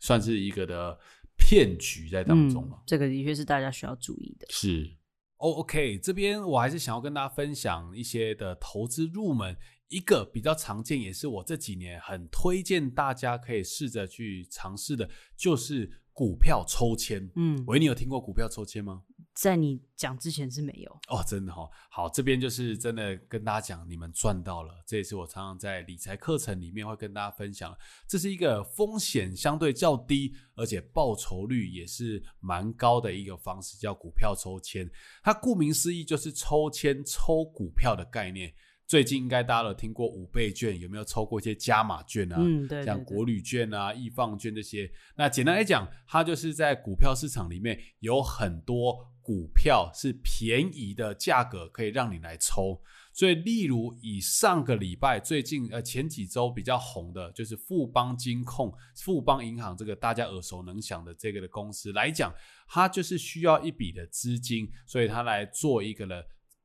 [0.01, 0.99] 算是一个的
[1.37, 4.47] 骗局在当中这个的确是大家需要注意的。
[4.51, 4.90] 是。
[5.38, 9.57] 哦、o k 这边我还是想要跟大家分享一些的投资入门，
[9.88, 17.31] 一个比较常见，也是我这几年很推荐大家可以试着去尝试的，就是股票抽签。
[17.37, 19.03] 嗯，喂，你有听过股票抽签吗？
[19.35, 20.90] 在你讲之前是没有。
[21.09, 34.88] 哦，真的哈、哦，好，这边就是真的跟大家讲，你们赚到了，这也是我常常在理财课程里面会跟大家分享，这是一个风险相对较低，而且报酬率也是蛮高的一个方式，叫股票抽签。
[35.23, 38.55] 它顾名思义就是抽签抽股票的概念。
[38.87, 42.37] 最近应该大家都有听过五倍券，有没有抽过一些加码券啊？
[42.38, 44.92] 嗯，对对对像国旅券啊、易放券这些。
[45.16, 52.80] 那简单来讲，它就是在股票市场里面有很多股票是便宜的价格可以让你来抽。
[53.12, 62.32] 所以，例如以上个礼拜最近呃前几周比较红的，就是富邦金控、富邦银行这个大家耳熟能详的这个的公司来讲，
[62.68, 66.14] 它就是需要一笔的资金，所以它来做一个呢。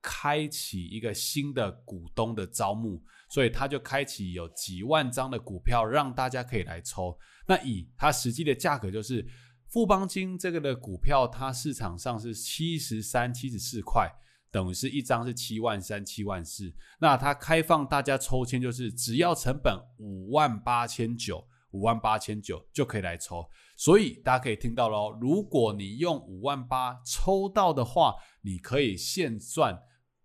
[0.02, 7.20] 开启一个新的股东的招募，所以它就开启有几万张的股票让大家可以来抽。
[7.46, 9.28] 那以它实际的价格就是
[9.70, 14.12] 富邦金这个的股票，它市场上是七十三、七十四块，
[14.52, 16.74] 等于是一张是七万三、七万四。
[17.00, 21.48] 那它开放大家抽签，就是只要成本五万八千九。
[21.72, 25.16] 五万八千九就可以来抽，所以大家可以听到喽。
[25.22, 29.80] 如果你用五万八抽到的话，你可以现赚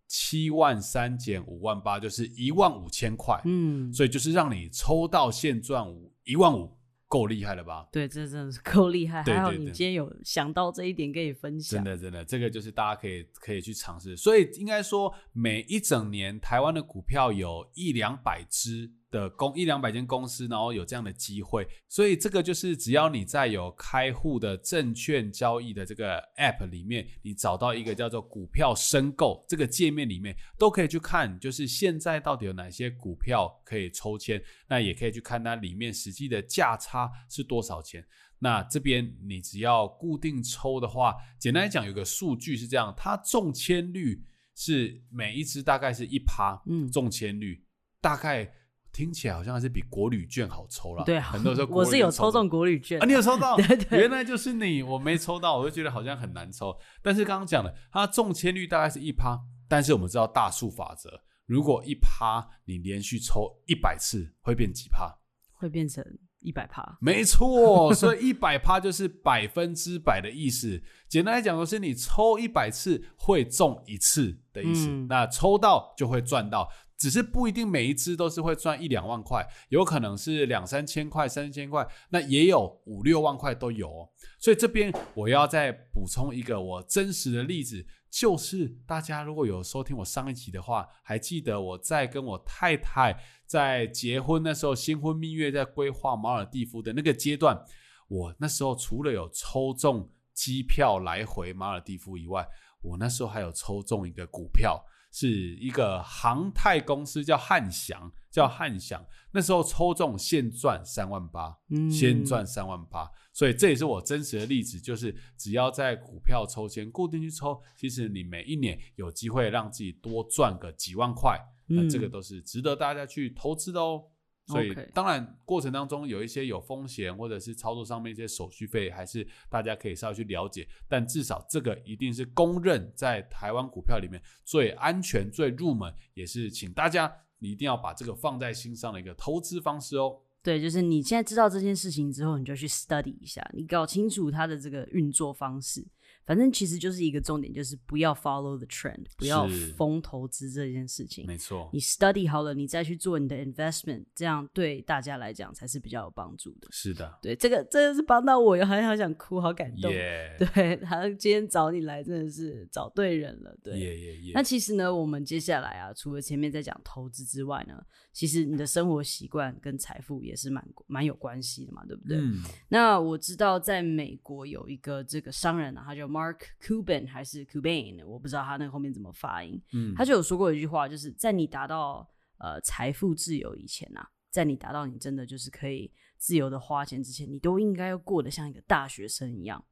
[0.06, 3.38] 七万三减五万八，就是一万五千块。
[3.44, 6.73] 嗯，所以就是让你抽到现赚五一万五，
[7.14, 7.86] 够厉害了吧？
[7.92, 9.22] 对，这真的是够厉害。
[9.22, 11.78] 对还好你今天有想到这一点跟你分享。
[11.78, 14.16] 真的真的，这个就是大家可以可以去尝试。
[14.16, 21.64] 所以应该说，每一整年台湾的股票有一两百只的公一两百间公司，然后有这样的机会。
[21.88, 34.42] 所以这个就是只要你在有开户的证券交易的这个 App 里面，你找到一个叫做股票申购这个界面里面，都可以去看，就是现在到底有哪些股票可以抽签。
[34.68, 38.04] 那也可以去看它里面实际的价差是多少钱。
[38.40, 44.22] 那这边你只要固定抽的话，简单来讲，有个数据是这样，它中签率
[44.56, 47.64] 是每一只大概是一趴，嗯中签率
[48.00, 48.52] 大概
[48.94, 51.02] 听起来好像还是比国旅券好抽了。
[51.04, 53.56] 对，很多时候 我是有抽中不国旅券啊，你有抽到？
[53.58, 56.74] 对对原来就是你，我没抽到，我就觉得好像很难抽。
[57.02, 61.10] 但是刚刚讲的，它中签率大概是一趴，但是我们知道大数法则，
[61.46, 65.12] 如果一趴你连续抽一百次，会变几趴？
[65.56, 66.04] 会变成
[66.40, 66.98] 一百趴。
[67.00, 70.82] 没错，所以 一百趴就是百分之百的意思。
[71.08, 74.88] 简单来讲，就是你抽一百次会中一次的意思。
[74.88, 76.68] 嗯那抽到就会赚到，
[77.04, 84.08] 只是不一定每一只都是会赚一两万块，有可能是两三千块、三千块，那也有五六万块都有、哦。
[84.38, 93.14] 所以这边我要再补充一个我真实的例子，就是大家如果有收听我上一集的话，还记得我在跟我太太
[93.44, 97.66] 在结婚那时候新婚蜜月，在规划马尔蒂夫的那个阶段，
[98.08, 102.48] 我那时候除了有抽中机票来回马尔蒂夫以外，
[102.80, 104.82] 我那时候还有抽中一个股票，
[105.14, 109.06] 是一个航太公司叫汉翔，叫汉翔。
[109.30, 124.02] 那时候抽中现赚三万八，嗯先赚三万八，所以这也是我真实的例子，就是只要在股票抽签固定去抽，其实你每一年有机会让自己多赚个几万块，那嗯这个都是值得大家去投资的哦。
[124.46, 130.68] 所以当然过程当中有一些有风险，或者是操作上面一些手续费，还是大家可以稍微去了解。
[130.86, 140.20] 但至少这个一定是公认在台湾股票里面最安全、最入门，也是请大家你一定要把这个放在心上的一个投资方式哦。
[140.42, 145.82] 对，就是你现在知道这件事情之后，你就去 study 一下，你搞清楚它的这个运作方式。
[146.26, 151.26] 反正其实就是一个重点，就是不要 follow the trend，不要是疯投资这件事情。
[151.26, 156.68] 没错，你 study 好了，你再去做你的 investment，这样对大家来讲才是比较有帮助的。
[156.70, 159.92] 是的，对，这个真的是帮到我，好好想哭，好感动。
[159.92, 163.56] 耶对，他今天找你来真的是找对人了。
[163.62, 167.82] 对，那，其实呢，我们接下来啊，除了前面在讲投资之外呢，
[168.12, 172.16] 其实你的生活习惯跟财富也是蛮蛮有关系的嘛，对不对？
[172.18, 179.60] 嗯，那我知道在美国有一个这个商人啊，他叫 Mark Cuban 还是 Cuban，我不知道他那个后面怎么发音。
[179.72, 189.64] 嗯他就有说过一句话，就是在你达到呃财富自由以前啊，在你达到你真的就是可以自由的花钱之前，你都应该要过得像一个大学生一样。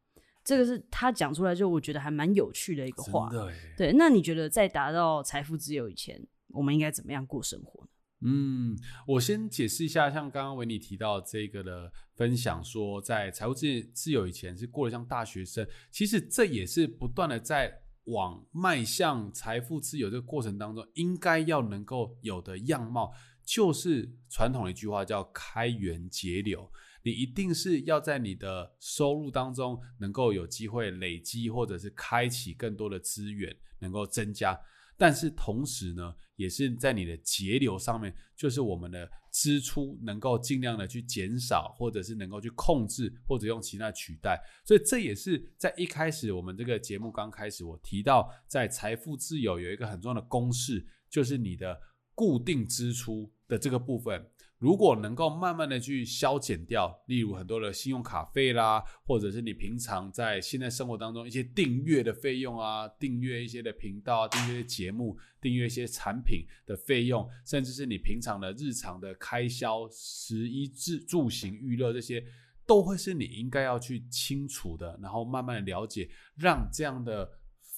[0.44, 3.30] 这个是他讲出来就我觉得还蛮有趣的一个话。
[3.76, 7.90] 对，那你觉得在达到财富自由以前，我们应该怎么样过生活呢？
[8.24, 23.12] 嗯，我先解释一下，像刚刚维尼提到这个的分享，说在财务自自由以前是过得像大学生，其实这也是不断的在往迈向财富自由这个过程当中，应该要能够有的样貌，
[23.44, 26.70] 就是传统的一句话叫开源节流。
[27.04, 34.56] 你一定是要在你的收入当中能够有机会累积，或者是开启更多的资源，能够增加。
[34.96, 44.40] 但是同时呢，也是在你的节流上面，就是我们的支出能够尽量的去减少，或者是能够去控制，或者用其他取代。
[44.64, 51.80] 所以这也是在一开始我们这个节目刚开始，我提到在财富自由有一个很重要的公式，就是你的
[52.14, 54.28] 固定支出的这个部分。
[54.62, 72.24] 如果能够慢慢的去消减掉，例如很多的信用卡费啦，或者是你平常在现在生活当中一些订阅的费用啊，订阅一些的频道啊，订阅节目，订阅一些产品的费用，甚至是你平常的日常的开销、食衣住住行娱乐这些，
[72.64, 77.28] 都会是你应该要去清楚的，然后慢慢的了解，让这样的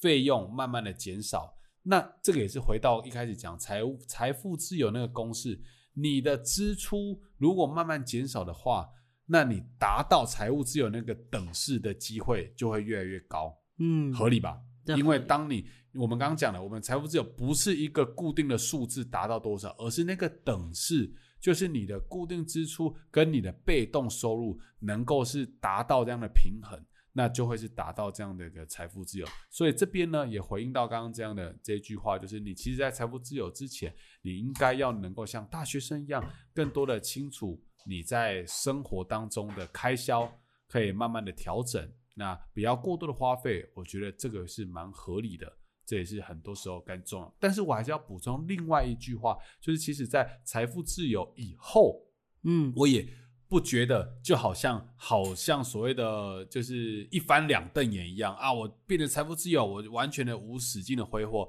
[0.02, 1.56] 费用慢慢的减少。
[1.86, 5.58] 那这个也是回到一开始讲财务财富自由那个公式，
[5.94, 8.88] 你的支出如果慢慢减少的话，
[9.26, 14.60] 那你达到财务自由那个等式的机会就会越来越高，嗯，合理吧？
[14.84, 26.78] 对因为当你我们刚刚讲了，我们财务自由不是一个固定的数字达到多少，而是那个等式，就是你的固定支出跟你的被动收入能够是达到这样的平衡，
[27.16, 29.26] 那就会是达到这样的一个财富自由。
[29.48, 40.30] 所以这边呢，也回应到刚刚这样的这句话，就是你其实，在财富自由之前，你应该要能够像大学生一样，更多的清楚你在生活当中的开销，
[40.68, 41.90] 可以慢慢的调整。
[42.16, 45.52] 那不要过多的花费，我觉得这个是蛮合理的，
[45.84, 47.36] 这也是很多时候更重要。
[47.38, 52.00] 但是我还是要补充另外一句话，就是其实，在财富自由以后，
[52.44, 53.06] 嗯我也
[53.54, 61.48] 不觉得就好像好像所谓的就是一翻两瞪眼一样啊，我变成财富自由，我完全的无止境的挥霍。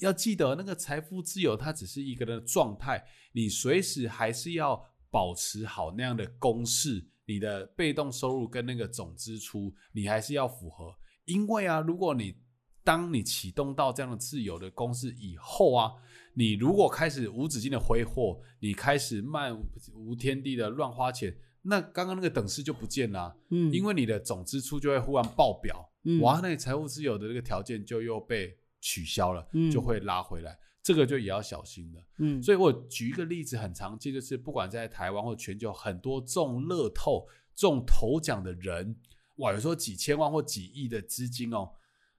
[0.00, 10.96] 要记得，那个财富自由它只是一个人的状态，你随时还是要保持好那样的公式，你的被动收入跟那个总支出，你还是要符合。
[11.26, 12.34] 因为啊，如果你
[12.82, 15.92] 当你启动到这样的自由的公式以后啊，
[16.34, 19.56] 你如果开始无止境的挥霍，你开始漫
[19.94, 26.20] 无天地的乱花钱，那刚刚那个等式就不见了啊、嗯，因为你的总支出就会忽然爆表，嗯。
[26.20, 29.70] 哇，那你财务自由的这个条件就又被取消了，嗯。
[29.70, 32.04] 就会拉回来，这个就也要小心的。
[32.18, 38.96] 嗯，所以我举一个例子，很常见，就是不管在台湾或全球，很多中乐透、中头奖的人，
[39.36, 41.70] 哇，有时候几千万或几亿的资金哦，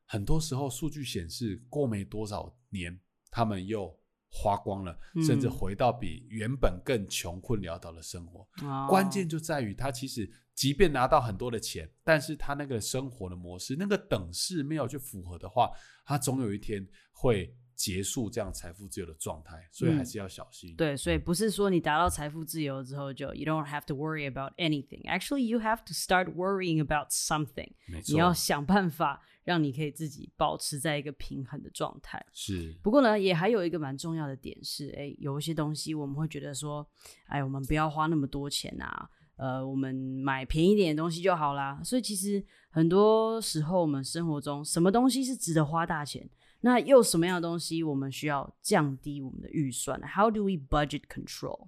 [0.05, 2.99] 很多时候数据显示，过没多少年，
[3.29, 3.95] 他们又
[4.37, 8.45] 花光了，嗯甚至回到比原本更穷困潦倒的生活。
[8.67, 15.71] 哦关键就在于他其实即便拿到很多的钱，但是他那个生活的模式、那个等式没有去符合的话，
[16.05, 20.73] 他总有一天会结束这样财富自由的状态，所以还是要小心。
[20.73, 25.03] 嗯对，所以不是说你达到财富自由之后就 you don't have to worry about anything.
[25.05, 27.71] Actually, you have to start worrying about something.
[27.87, 32.25] 没错，你要想办法让你可以自己保持在一个平衡的状态。
[32.31, 36.87] 是不过呢，也还有一个蛮重要的点是，哎，有一些东西我们会觉得说，
[37.27, 41.81] 哎，我们不要花那么多钱啊，呃，我们买便宜一点的东西就好啦。
[41.83, 46.27] 所以其实很多时候，我们生活中什么东西是值得花大钱，
[46.65, 51.67] 那又什么样的东西我们需要降低我们的预算？How do we budget control？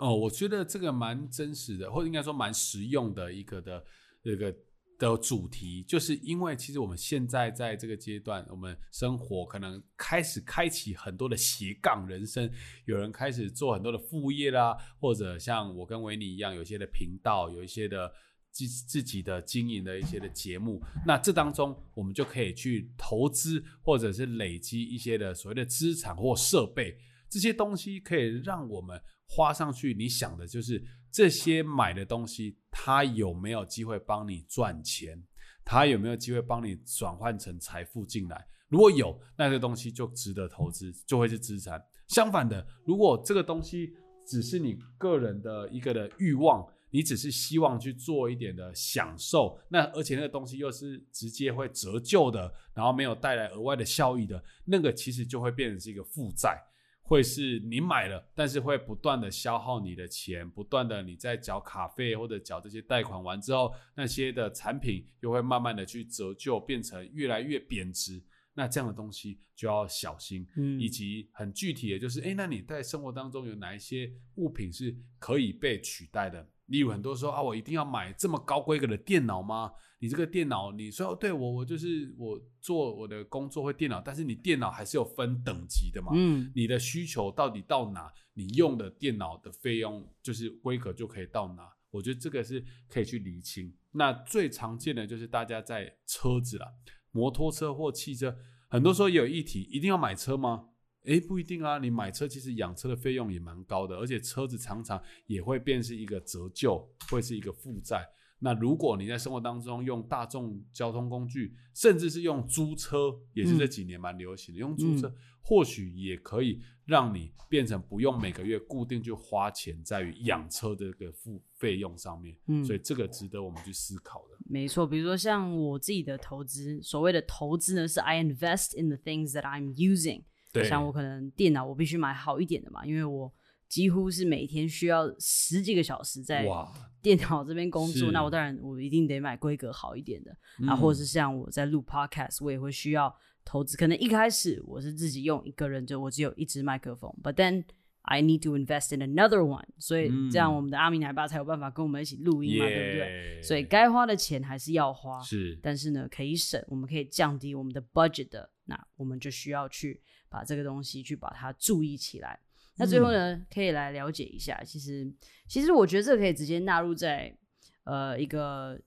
[0.00, 3.84] 哦，我觉得这个蛮真实的，或者应该说蛮实用的一个的
[4.24, 4.52] 这个
[4.98, 12.50] 的主题，就是因为其实我们现在在这个阶段，我们生活可能开始开启很多的斜杠人生，
[12.86, 18.12] 有人开始做很多的副业啦，或者像我跟维尼一样，有一些的频道，有一些的。
[18.56, 26.96] 自自己的经营的一些的节目，那这当中我们就可以去投资，或者是累积一些的所谓的资产或设备，
[27.28, 28.98] 这些东西可以让我们
[29.28, 29.92] 花上去。
[29.92, 35.22] 你想的就是这些买的东西，它有没有机会帮你赚钱？
[35.62, 38.46] 它有没有机会帮你转换成财富进来？
[38.68, 41.78] 如果有，那这个东西就值得投资，就会是资产。
[42.08, 43.92] 相反的，如果这个东西
[44.26, 56.62] 只是你个人的一个的欲望，你只是希望去做一点的享受，那而且那个东西又是直接会折旧的，然后没有带来额外的效益的，那个其实就会变成是一个负债。
[57.08, 68.20] 会是你买了，但是会不断的消耗你的钱，不断的你在缴卡费或者缴这些贷款完之后，那些的产品又会慢慢的去折旧，变成越来越贬值。
[68.54, 76.44] 那这样的东西就要小心，嗯以及很具体的就是，哎，那你在生活当中有哪一些物品是可以被取代的？
[76.66, 79.72] 例如很多说啊，我一定要买这么高规格的电脑吗？
[79.98, 86.12] 你这个电脑，你说对我，我就是我做我的工作会电脑，但是你电脑还是有分等级的嘛？
[86.14, 91.72] 嗯你的需求到底到哪，你用的电脑的费用就是规格就可以到哪。
[91.90, 93.72] 我觉得这个是可以去厘清。
[93.92, 96.66] 那最常见的就是大家在车子啦，
[97.10, 98.36] 摩托车或汽车，
[98.68, 100.66] 很多时候也有议题，一定要买车吗？
[101.06, 108.06] 诶，不一定啊，你买车其实养车的费用也蛮高的，而且车子常常也会变是一个折旧，会是一个负债。
[108.38, 122.36] 那如果你在生活当中用大众交通工具，甚至是用租车，也是这几年蛮流行的，用租车或许也可以让你变成不用每个月固定去花钱在于养车的这个付费用上面。
[122.48, 124.36] 嗯所以这个值得我们去思考的。
[124.44, 130.24] 没错，比如说像我自己的投资，所谓的投资呢，是 I invest in the things that I'm using。
[130.60, 133.32] 对，像我可能电脑我必须买好一点的嘛，因为我
[133.68, 136.46] 几乎是每天需要十几个小时在，
[137.02, 143.76] 电脑这边工作，那我当然我一定得买规格好一点的、啊，嗯或者是像我在录 podcast，我也会需要投资。
[143.76, 147.64] 可能一开始我是自己用一个人，就我只有一支麦克风，but then
[148.02, 153.42] I need to invest in another one，所以这样我们的阿明奶爸才有办法跟我们一起录音嘛，对不对？
[153.42, 162.38] 所以该花的钱还是要花，是，但是呢，可以省，我们可以降低我们的 budget 的，那我们就需要去把这个东西去把它注意起来。
[162.76, 165.10] 那最后呢，可以来了解一下，其实，
[165.48, 167.36] 其实我觉得这个可以直接纳入在
[167.84, 168.80] 呃一个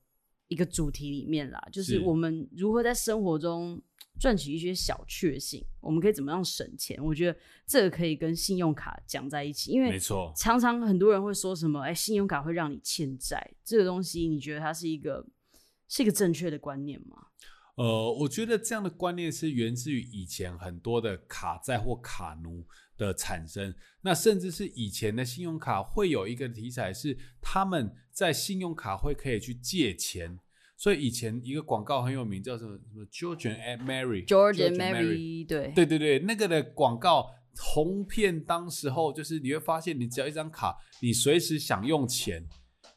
[0.47, 3.81] 一个主题里面啦，就是我们如何在生活中。
[4.19, 7.01] 赚取一些小确幸，我们可以怎么样省钱？
[7.01, 15.25] 我觉得这个可以跟信用卡讲在一起，因为没错，常常很多人会说什么，哎，信用卡会让你欠债，这个东西，你觉得它是一个
[15.87, 17.27] 是一个正确的观念吗？
[17.79, 22.67] 呃，我觉得这样的观念是源自于以前很多的卡债或卡奴
[22.97, 30.37] 的产生，那甚至是以前的信用卡会有一个题材是他们在信用卡会可以去借钱。
[30.75, 42.45] 所以以前一个广告很有名，叫什么什么 George and Mary，George and Mary，对对对对，那个的广告红遍当时候，就是你会发现，你只要一张卡，你随时想用钱，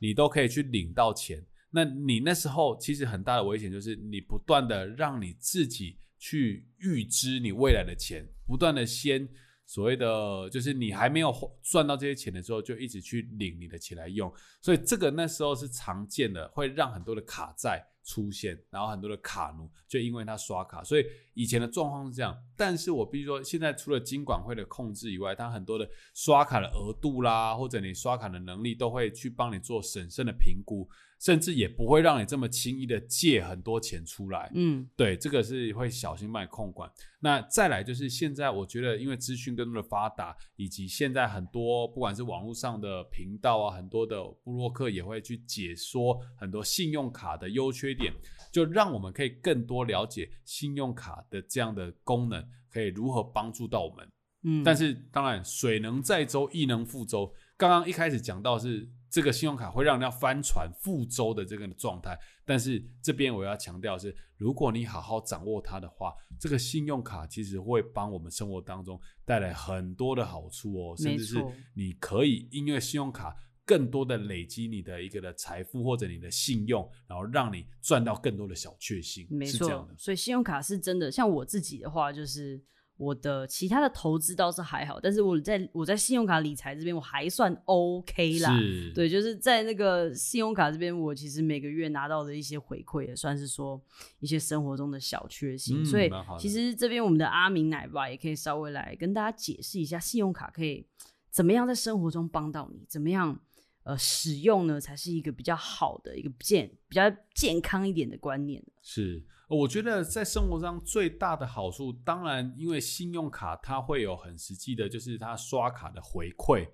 [0.01, 1.45] 你都可以去领到钱。
[1.73, 9.29] 那你那时候其实很大的危险就是，你不断的让你自己去预支你未来的钱，不断的先。
[9.65, 22.37] 所谓的就是你还没有赚到这些钱的时候，就一直去领你的钱来用，所以这个那时候是常见的，会让很多的卡债出现，然后很多的卡奴就因为他刷卡，所以以前的状况是这样。
[22.57, 30.89] 但是我必须说，现在除了金管会的控制以外，它很多的刷卡的额度啦，或者你刷卡的能力，都会去帮你做审慎的评估。
[31.21, 36.91] 甚至也不会让你这么轻易的借很多钱出来，嗯，对，这个是会小心帮你控管。
[37.21, 48.13] 那再来就是现在，我觉得因为资讯更多的发达，以及现在很多不管是网络上的频道啊，很多的布洛克也会去解说很多信用卡的优缺点，
[48.53, 54.09] 就让我们可以更多了解信用卡的这样的功能，可以如何帮助到我们。
[54.45, 57.33] 嗯，但是当然，水能载舟，亦能覆舟。
[57.57, 58.89] 刚刚一开始讲到是。
[59.13, 82.63] 这个信用卡会让人家翻船覆舟的这个状态，但是这边我要强调是，如果你好好掌握它的话，这个信用卡其实会帮我们生活当中带来很多的好处哦，甚至是你可以因为信用卡更多的累积你的一个的财富或者你的信用，然后让你赚到更多的小确幸，没错，所以信用卡是真的，像我自己的话就是。
[82.99, 88.57] 我的其他的投资倒是还好，但是我在我在信用卡理财这边我还算 OK 啦。
[88.95, 93.83] 对，就是在那个信用卡这边，我其实每个月拿到的一些回馈，也算是说
[94.21, 95.85] 一些生活中的小确幸。
[95.85, 96.09] 所以
[96.39, 100.87] 其实这边我们的阿明奶爸也可以稍微来跟大家解释一下，信用卡可以
[101.29, 103.41] 怎么样在生活中帮到你，怎么样
[103.85, 107.03] 呃使用呢，才是一个比较好的一个健比较
[107.35, 108.63] 健康一点的观念。
[108.83, 109.25] 是。
[109.49, 116.67] 我觉得在生活上最大的好处，当然因为信用卡它会有很实际的，就是它刷卡的回馈，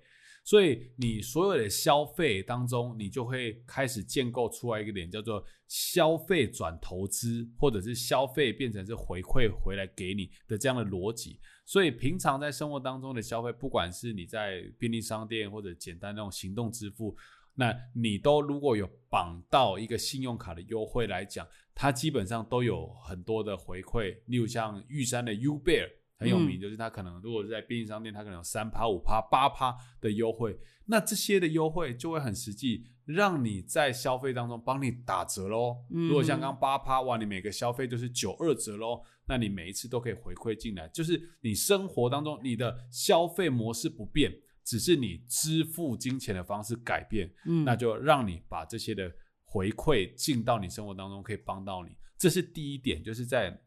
[0.45, 11.37] 所以你所有的消费当中，你就会开始建构出来一个点，叫做消费转投资，或者是消费变成是回馈回来给你的这样的逻辑。
[11.69, 17.15] 所以平常在生活当中的消费，不管是你在便利商店或者简单那种行动支付。
[17.53, 24.17] 那你都如果有绑到一个信用卡的优惠来讲，它基本上都有很多的回馈。
[24.25, 25.87] 例如像玉山的 U Bear
[26.19, 30.59] 很有名，就是它可能如果是在便利商店，它可能有三趴、五趴、八趴的优惠。
[30.85, 35.77] 那这些的优惠就会很实际，让你在消费当中帮你打折喽。
[35.89, 44.31] 如果像刚八趴，哇，你每个消费就是九二折喽，那你每一次都可以回馈进来，就是你生活当中你的消费模式不变。
[44.65, 49.11] 只是你支付金钱的方式改变，嗯，那就让你把这些的
[49.43, 51.89] 回馈进到你生活当中，可以帮到你。
[52.19, 53.59] 这是第一点，就是在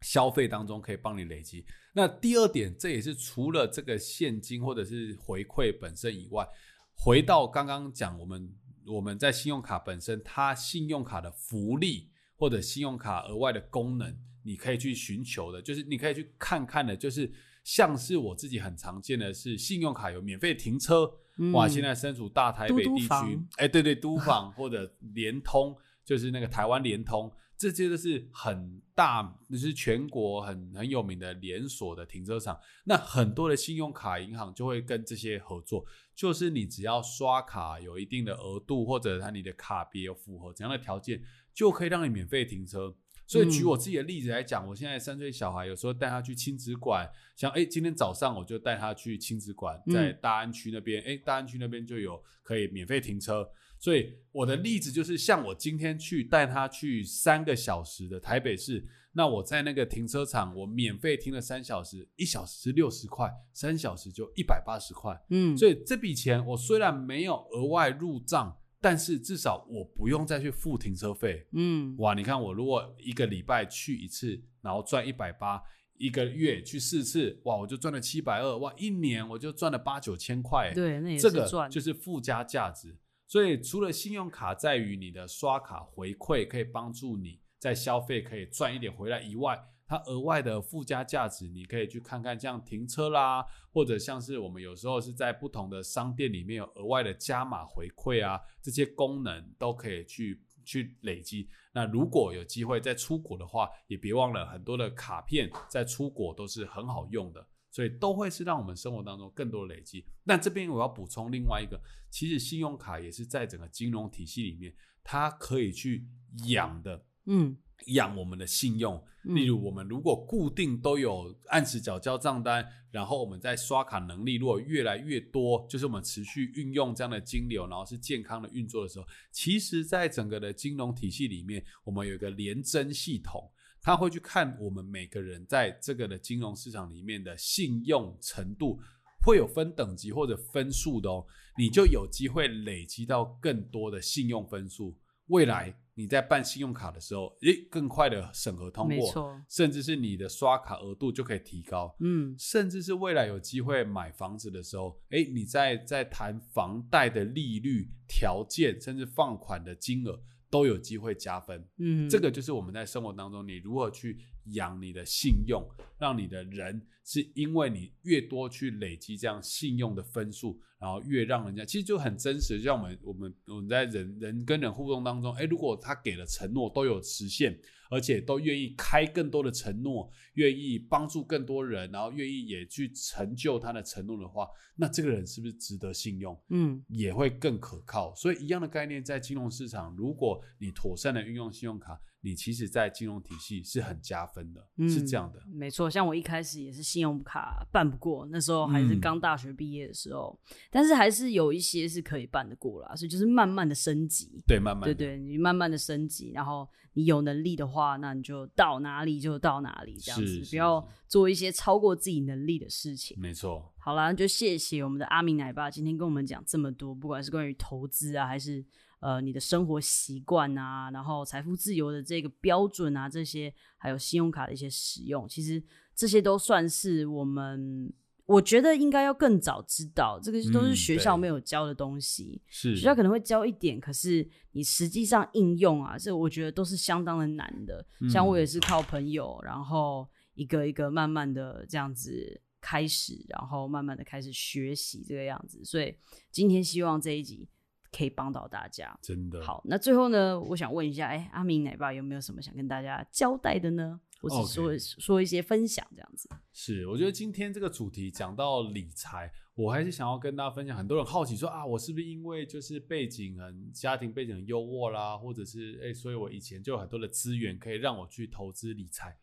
[0.00, 1.64] 消费当中可以帮你累积。
[1.92, 6.46] 那第二点，这也是除了这个现金或者是回馈本身以外，
[6.94, 8.54] 回到刚刚讲，我们
[8.86, 17.32] 我们在信用卡本身，它信用卡的福利或者信用卡额外的功能，你可以去寻求的，就是你可以去看看的，就是。
[17.66, 21.12] 像是我自己很常见的是，信用卡有免费停车，
[21.52, 21.66] 哇！
[21.66, 27.28] 现在身处大台北地区，哎，对对，都房或者联通，就是那个台湾联通，
[27.58, 32.58] 这些都是很大，就是全国很很有名的连锁的停车场。
[32.84, 41.22] 那很多的信用卡银行就会跟这些合作，就是你只要刷卡有一定的额度，或者它你的卡别符合怎样的条件，
[41.54, 42.94] 就可以让你免费停车。
[43.28, 53.50] 所以举我自己的例子来讲，我现在三岁小孩，有时候带他去亲子馆，像哎，今天早上我就带他去亲子馆，在大安区那边，哎，大安区那边就有可以免费停车。
[53.78, 65.18] 所以我的例子就是，像我今天去带他去三个小时的台北市，那我在那个停车场，我免费停了三小时，一小时是六十块，三小时就一百八十块。
[65.30, 71.46] 嗯，所以这笔钱我虽然没有额外入账，但是至少我不用再去付停车费。
[71.52, 75.62] 嗯，哇，你看我如果一个礼拜去一次，然后赚一百八，
[75.98, 80.72] 一个月去四次，哇，我就赚了七百二，哇，一年我就赚了八九千块。
[80.74, 82.96] 对，那也这个是赚，就是附加价值。
[83.26, 89.58] 所以除了信用卡在于你的刷卡回馈可以帮助你在消费可以赚一点回来以外，
[89.88, 101.48] 它额外的附加价值，你可以去看看像停车啦，或者像是我们有时候是在不同的商店里面有额外的加码回馈啊，这些功能都可以去去累积。
[101.72, 107.46] 那如果有机会再出国的话，也别忘了很多的卡片在出国都是很好用的。
[107.76, 110.02] 所以都会是让我们生活当中更多的累积。
[110.24, 114.74] 那这边我要补充另外一个，其实信用卡也是在整个金融体系里面，
[115.04, 116.08] 它可以去
[116.46, 117.54] 养的，嗯，
[117.88, 118.96] 养我们的信用。
[119.24, 133.52] 嗯例如，我们如果固定都有按时缴交账单，然后我们在刷卡能力如果越来越多，就是我们持续运用这样的金流，然后是健康的运作的时候，其实在整个的金融体系里面，我们有一个联征系统。
[133.86, 138.80] 他会去看我们每个人在这个的金融市场里面的信用程度，
[139.24, 141.24] 会有分等级或者分数的哦，
[141.56, 144.98] 你就有机会累积到更多的信用分数。
[145.28, 160.20] 未来你在办信用卡的时候，诶，更快的审核通过，甚至是你的刷卡额度就可以提高，嗯，甚至是未来有机会买房子的时候，诶，你在在谈房贷的利率条件，甚至放款的金额。
[160.56, 164.16] 都有机会加分，嗯，这个就是我们在生活当中，你如何去
[164.54, 165.62] 养你的信用，
[165.98, 172.56] 让你的人是因为你越多去累积这样信用的分数，然后越让人家其实就很真实。
[172.56, 186.38] 就像我们我们我们在人人跟人互动当中，哎，如果他给了承诺都有实现，而且都愿意开更多的承诺，愿意帮助更多人，然后愿意也去成就他的承诺的话，那这个人是不是值得信用？
[186.50, 188.14] 嗯，也会更可靠。
[188.14, 195.40] 所以一样的概念，在金融市场，如果你妥善的运用信用卡，你其实在金融体系是很加分的，嗯是这样的。
[195.46, 200.36] 没错，像我一开始也是信用卡办不过，那时候还是嗯刚大学毕业的时候，
[200.68, 204.42] 但是还是有一些是可以办得过啦，所以就是慢慢的升级。
[204.44, 213.16] 对，慢慢的，对对，你慢慢的升级，然后你有能力的话，那你就到哪里就到哪里，这样子，不要做一些超过自己能力的事情。
[213.20, 218.64] 没错，好啦，就谢谢我们的阿明奶爸今天跟我们讲这么多，不管是关于投资啊，还是
[219.00, 225.62] 呃你的生活习惯啊，然后财富自由的这个标准啊，这些还有信用卡的一些使用，其实
[225.94, 227.92] 这些都算是我们。
[228.26, 232.42] 我觉得应该要更早知道，这个都是嗯学校没有教的东西。
[232.48, 237.86] 是学校可能会教一点，可是你实际上应用啊，这我觉得都是相当的难的。
[238.10, 245.64] 像我也是靠朋友，然后一个一个慢慢的这样子开始，然后慢慢的开始学习这个样子。
[245.64, 245.96] 所以
[246.32, 247.48] 今天希望这一集
[247.92, 248.98] 可以帮到大家。
[249.02, 249.42] 真的。
[249.42, 254.00] 好，那最后呢，我想问一下，哎，阿明奶爸有没有什么想跟大家交代的呢？
[254.18, 256.28] 或是说说一些分享这样子？
[256.50, 260.74] 是，我觉得今天这个主题讲到理财，我还是想要跟大家分享。
[260.74, 269.16] 很多人好奇说啊，我是不是因为就是背景很家庭背景很优渥啦，或者是哎、所以我以前就有很多的资源可以让我去投资理财。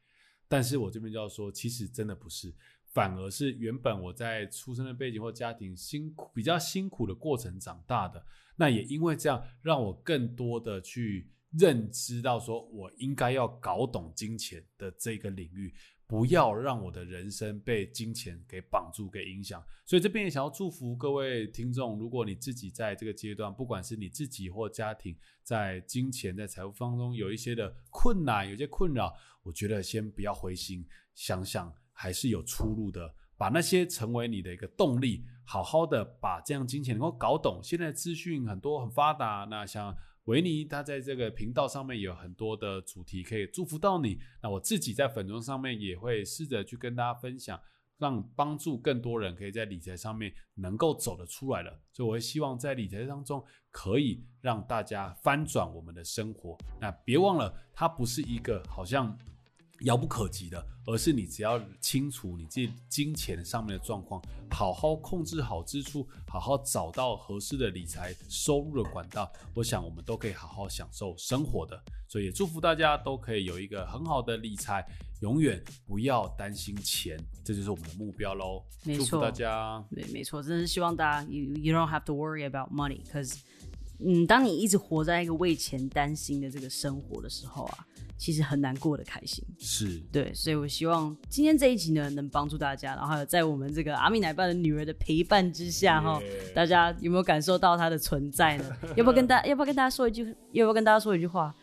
[0.48, 2.54] 但是我这边就要说，其实真的不是，
[2.94, 8.24] 反而是原本我在出生的背景或家庭辛苦比较辛苦的过程长大的，
[8.56, 15.74] 那也因为这样，让我更多的去认知到，说我应该要搞懂金钱的这个领域，
[16.06, 19.64] 不要让我的人生被金钱给绑住、给影响。
[19.86, 31.74] 所以这边也想要祝福各位听众，如果你自己在这个阶段，不管是你自己或家庭，在金钱、在财务当中有一些的困难、有些困扰，我觉得先不要灰心，想想
[32.04, 33.16] 还是有出路的。
[33.38, 37.62] 把那些成为你的一个动力，好好的把这样金钱能够搞懂。
[37.64, 39.96] 现在资讯很多很发达，那像
[40.26, 44.20] 维尼他在这个频道上面有很多的主题可以祝福到你。
[44.42, 47.60] 那我自己在粉中上面也会试着去跟大家分享，
[47.98, 51.72] 让帮助更多人可以在理财上面能够走得出来了。
[51.94, 56.58] 所以我会希望在理财当中可以让大家翻转我们的生活。
[56.80, 59.18] 那别忘了，它不是一个好像。
[59.84, 71.82] 遥不可及的，而是你只要清楚你自己金钱上面的状况，好好控制好支出，好好找到合适的理财收入的管道，我想我们都可以好好享受生活的。
[72.08, 74.86] 所以也祝福大家都可以有一个很好的理财，
[75.22, 78.64] 永远不要担心钱，这就是我们的目标喽。
[78.84, 79.84] 没错祝福大家。
[79.94, 83.36] 对，没错，真的是希望大家 you you don't have to worry about money because
[84.00, 87.88] 嗯，当你一直活在一个为钱担心的这个生活的时候啊，
[88.24, 89.44] 其实很难过得开心。
[89.60, 96.22] 是对，所以我希望今天这一集呢，能帮助大家，然后还有在我们这个阿米奶爸的女儿的陪伴之下，哈
[96.56, 98.78] 大家有没有感受到她的存在呢？
[98.96, 100.24] 要不要跟大要不要跟大家说一句？
[100.54, 101.54] 要不要跟大家说一句话？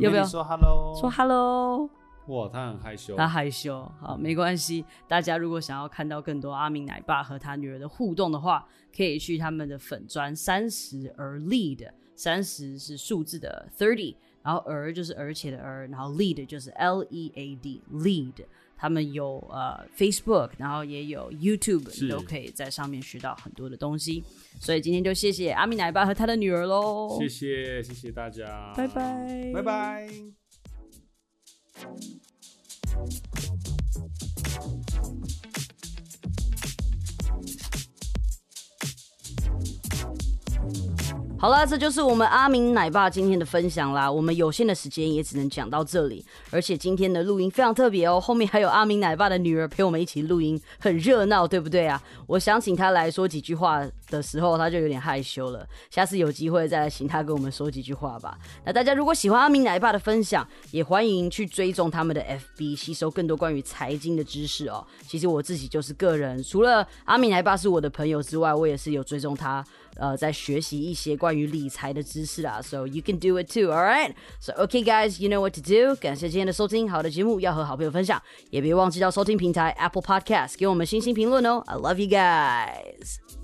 [0.00, 0.98] 要不要说 hello？
[0.98, 1.90] 说 hello。
[2.28, 3.14] 哇，他很害羞。
[3.14, 4.82] 他害羞，好，没关系。
[5.06, 8.66] 大家如果想要看到更多阿明奶爸和他女儿的互动的话，
[8.96, 18.44] 可以去他们的粉砖三十而立的，三十是数字的 thirty，然后而就是而且的而，然后 lead 就是 L E A D lead。
[18.74, 24.24] 他们有呃 Facebook，然后也有 YouTube，你都可以在上面学到很多的东西。
[24.58, 30.08] 所以今天就谢谢阿米奶爸和他的女儿喽，谢谢谢谢大家，拜拜，拜拜。
[41.42, 44.08] 好啦，这就是我们阿明奶爸今天的分享啦。
[44.08, 52.00] 我们有限的时间也只能讲到这里，而且今天的录音非常特别哦，后面还有阿明奶爸的女儿陪我们一起录音，很热闹，对不对啊？
[52.28, 55.66] 我想请他来说几句话的时候，他就有点害羞了。
[55.90, 58.38] 下次有机会再来请他跟我们说几句话吧。
[58.64, 62.22] 那大家如果喜欢阿明奶爸的分享，也欢迎去追踪他们的
[62.56, 64.86] FB，吸收更多关于财经的知识哦。
[65.08, 69.64] 其实我自己就是个人，除了阿明奶爸是我的朋友之外，我也是有追踪他。
[69.95, 74.13] 呃，在学习一些关于理财的知识啦，so you can do it too, alright?
[74.39, 75.95] So okay, guys, you know what to do.
[75.95, 78.21] 感谢今天的收听，好的节目要和好朋友分享，
[78.51, 81.63] 也别忘记到收听平台 Apple Podcast 给我们星星评论哦。
[81.65, 83.40] I love you guys.